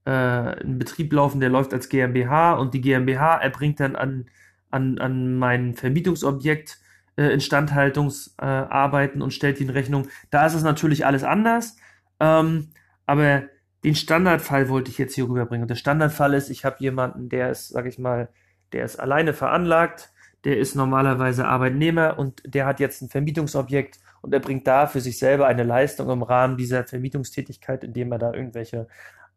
äh, 0.06 0.12
einen 0.12 0.78
Betrieb 0.78 1.14
laufen, 1.14 1.40
der 1.40 1.50
läuft 1.50 1.74
als 1.74 1.90
GmbH 1.90 2.54
und 2.54 2.74
die 2.74 2.82
GmbH 2.82 3.38
erbringt 3.38 3.80
dann 3.80 3.96
an, 3.96 4.30
an, 4.70 5.00
an 5.00 5.38
mein 5.38 5.74
Vermietungsobjekt 5.76 6.80
äh, 7.18 7.34
Instandhaltungsarbeiten 7.34 9.22
äh, 9.22 9.24
und 9.24 9.32
stellt 9.34 9.60
die 9.60 9.64
in 9.64 9.70
Rechnung. 9.70 10.08
Da 10.30 10.46
ist 10.46 10.54
es 10.54 10.64
natürlich 10.64 11.06
alles 11.06 11.24
anders, 11.24 11.78
ähm, 12.20 12.70
aber 13.06 13.44
den 13.84 13.96
Standardfall 13.96 14.70
wollte 14.70 14.92
ich 14.92 14.98
jetzt 14.98 15.16
hier 15.16 15.30
rüberbringen. 15.30 15.64
Und 15.64 15.70
der 15.70 15.76
Standardfall 15.76 16.34
ist, 16.34 16.50
ich 16.50 16.66
habe 16.66 16.78
jemanden, 16.80 17.30
der 17.30 17.52
ist, 17.52 17.70
sag 17.70 17.86
ich 17.86 18.00
mal, 18.00 18.30
der 18.74 18.86
ist 18.86 19.00
alleine 19.00 19.34
veranlagt, 19.34 20.12
der 20.44 20.58
ist 20.58 20.76
normalerweise 20.76 21.46
Arbeitnehmer 21.46 22.20
und 22.20 22.42
der 22.46 22.66
hat 22.66 22.80
jetzt 22.80 23.02
ein 23.02 23.10
Vermietungsobjekt 23.10 24.00
und 24.22 24.34
er 24.34 24.40
bringt 24.40 24.68
da 24.68 24.88
für 24.88 25.02
sich 25.02 25.18
selber 25.18 25.48
eine 25.48 25.64
Leistung 25.64 26.10
im 26.10 26.24
Rahmen 26.24 26.58
dieser 26.58 26.84
Vermietungstätigkeit, 26.84 27.84
indem 27.84 28.12
er 28.12 28.20
da 28.20 28.34
irgendwelche 28.34 28.88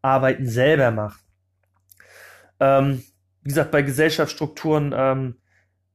Arbeiten 0.01 0.47
selber 0.47 0.91
macht. 0.91 1.21
Ähm, 2.59 3.03
wie 3.41 3.49
gesagt, 3.49 3.71
bei 3.71 3.81
Gesellschaftsstrukturen, 3.81 4.93
ähm, 4.95 5.35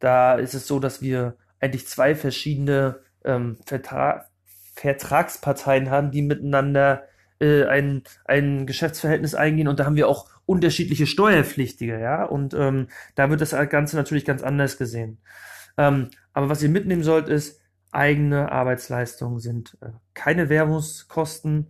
da 0.00 0.34
ist 0.34 0.54
es 0.54 0.66
so, 0.66 0.80
dass 0.80 1.02
wir 1.02 1.36
eigentlich 1.60 1.86
zwei 1.86 2.14
verschiedene 2.14 3.00
ähm, 3.24 3.56
Vertra 3.66 4.26
Vertragsparteien 4.76 5.88
haben, 5.88 6.10
die 6.10 6.22
miteinander 6.22 7.04
äh, 7.40 7.64
ein, 7.64 8.02
ein 8.24 8.66
Geschäftsverhältnis 8.66 9.34
eingehen 9.34 9.68
und 9.68 9.80
da 9.80 9.86
haben 9.86 9.96
wir 9.96 10.08
auch 10.08 10.28
unterschiedliche 10.46 11.06
Steuerpflichtige, 11.06 11.98
ja, 11.98 12.24
und 12.24 12.54
ähm, 12.54 12.88
da 13.14 13.30
wird 13.30 13.40
das 13.40 13.50
Ganze 13.70 13.96
natürlich 13.96 14.24
ganz 14.24 14.42
anders 14.42 14.78
gesehen. 14.78 15.18
Ähm, 15.76 16.10
aber 16.32 16.48
was 16.48 16.62
ihr 16.62 16.68
mitnehmen 16.68 17.02
sollt, 17.02 17.28
ist, 17.28 17.60
eigene 17.92 18.50
Arbeitsleistungen 18.50 19.38
sind 19.38 19.78
äh, 19.80 19.90
keine 20.14 20.48
Werbungskosten. 20.48 21.68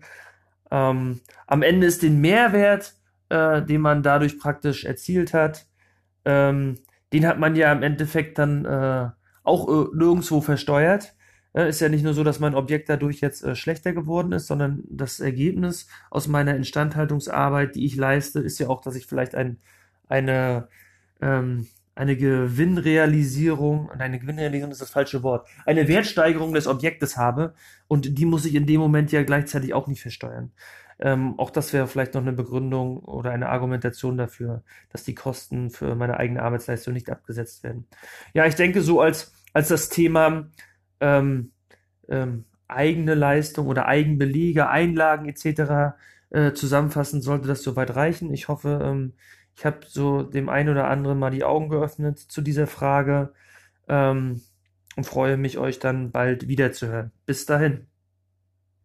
Ähm, 0.71 1.21
am 1.47 1.63
Ende 1.63 1.87
ist 1.87 2.03
den 2.03 2.21
Mehrwert, 2.21 2.95
äh, 3.29 3.63
den 3.63 3.81
man 3.81 4.03
dadurch 4.03 4.39
praktisch 4.39 4.85
erzielt 4.85 5.35
hat, 5.35 5.67
ähm, 6.25 6.77
den 7.13 7.27
hat 7.27 7.39
man 7.39 7.55
ja 7.55 7.73
im 7.73 7.83
Endeffekt 7.83 8.39
dann 8.39 8.65
äh, 8.65 9.11
auch 9.45 9.69
äh, 9.69 9.97
nirgendwo 9.97 10.41
versteuert. 10.41 11.15
Äh, 11.55 11.69
ist 11.69 11.81
ja 11.81 11.89
nicht 11.89 12.05
nur 12.05 12.15
so, 12.15 12.25
dass 12.25 12.41
mein 12.41 12.55
Objekt 12.55 12.89
dadurch 12.89 13.21
jetzt 13.21 13.45
äh, 13.45 13.55
schlechter 13.55 13.93
geworden 13.93 14.33
ist, 14.33 14.49
sondern 14.49 14.83
das 14.89 15.21
Ergebnis 15.21 15.87
aus 16.11 16.27
meiner 16.29 16.57
Instandhaltungsarbeit, 16.57 17.77
die 17.77 17.87
ich 17.87 17.97
leiste, 17.97 18.41
ist 18.41 18.59
ja 18.59 18.69
auch, 18.69 18.81
dass 18.81 18.97
ich 18.97 19.07
vielleicht 19.07 19.35
ein, 19.35 19.59
eine, 20.09 20.69
ähm, 21.21 21.69
eine 21.95 22.17
Gewinnrealisierung, 22.17 23.91
eine 23.93 24.19
Gewinnrealisierung 24.19 24.73
ist 24.73 24.81
das 24.81 24.91
falsche 24.91 25.23
Wort, 25.23 25.47
eine 25.65 25.87
Wertsteigerung 25.87 26.53
des 26.53 26.67
Objektes 26.67 27.17
habe 27.17 27.55
und 27.87 28.19
die 28.19 28.27
muss 28.27 28.45
ich 28.45 28.57
in 28.57 28.67
dem 28.67 28.81
Moment 28.81 29.13
ja 29.13 29.23
gleichzeitig 29.23 29.75
auch 29.75 29.87
nicht 29.87 30.03
versteuern. 30.03 30.51
Ähm, 30.99 31.39
auch 31.39 31.51
das 31.51 31.73
wäre 31.73 31.87
vielleicht 31.87 32.15
noch 32.15 32.23
eine 32.23 32.33
Begründung 32.33 32.99
oder 32.99 33.31
eine 33.33 33.49
Argumentation 33.49 34.17
dafür, 34.17 34.63
dass 34.91 35.05
die 35.05 35.15
Kosten 35.15 35.71
für 35.71 35.95
meine 35.95 36.19
eigene 36.19 36.43
Arbeitsleistung 36.43 36.95
nicht 36.95 37.11
abgesetzt 37.11 37.65
werden. 37.65 37.87
Ja, 38.33 38.47
ich 38.47 38.55
denke 38.55 38.81
so 38.81 39.01
als, 39.01 39.33
als 39.53 39.69
das 39.69 39.89
Thema 39.89 40.49
ähm, 41.01 41.53
ähm, 42.09 42.45
eigene 42.69 43.15
Leistung 43.15 43.67
oder 43.69 43.87
Eigenbelege, 43.87 44.69
Einlagen 44.69 45.29
etc. 45.29 45.97
Äh, 46.31 46.53
zusammenfassen, 46.55 47.23
sollte 47.23 47.49
das 47.49 47.63
soweit 47.63 47.95
reichen. 47.97 48.33
Ich 48.33 48.49
hoffe, 48.49 48.81
ähm, 48.83 49.15
ich 49.57 49.65
habe 49.65 49.81
so 49.87 50.23
dem 50.23 50.49
einen 50.49 50.71
oder 50.71 50.89
anderen 50.89 51.19
mal 51.19 51.31
die 51.31 51.45
Augen 51.45 51.69
geöffnet 51.69 52.19
zu 52.19 52.43
dieser 52.43 52.67
Frage 52.67 53.33
ähm, 53.89 54.43
und 54.97 55.05
freue 55.07 55.37
mich, 55.37 55.59
euch 55.59 55.79
dann 55.79 56.11
bald 56.13 56.49
wiederzuhören. 56.49 57.13
Bis 57.27 57.47
dahin. 57.47 57.87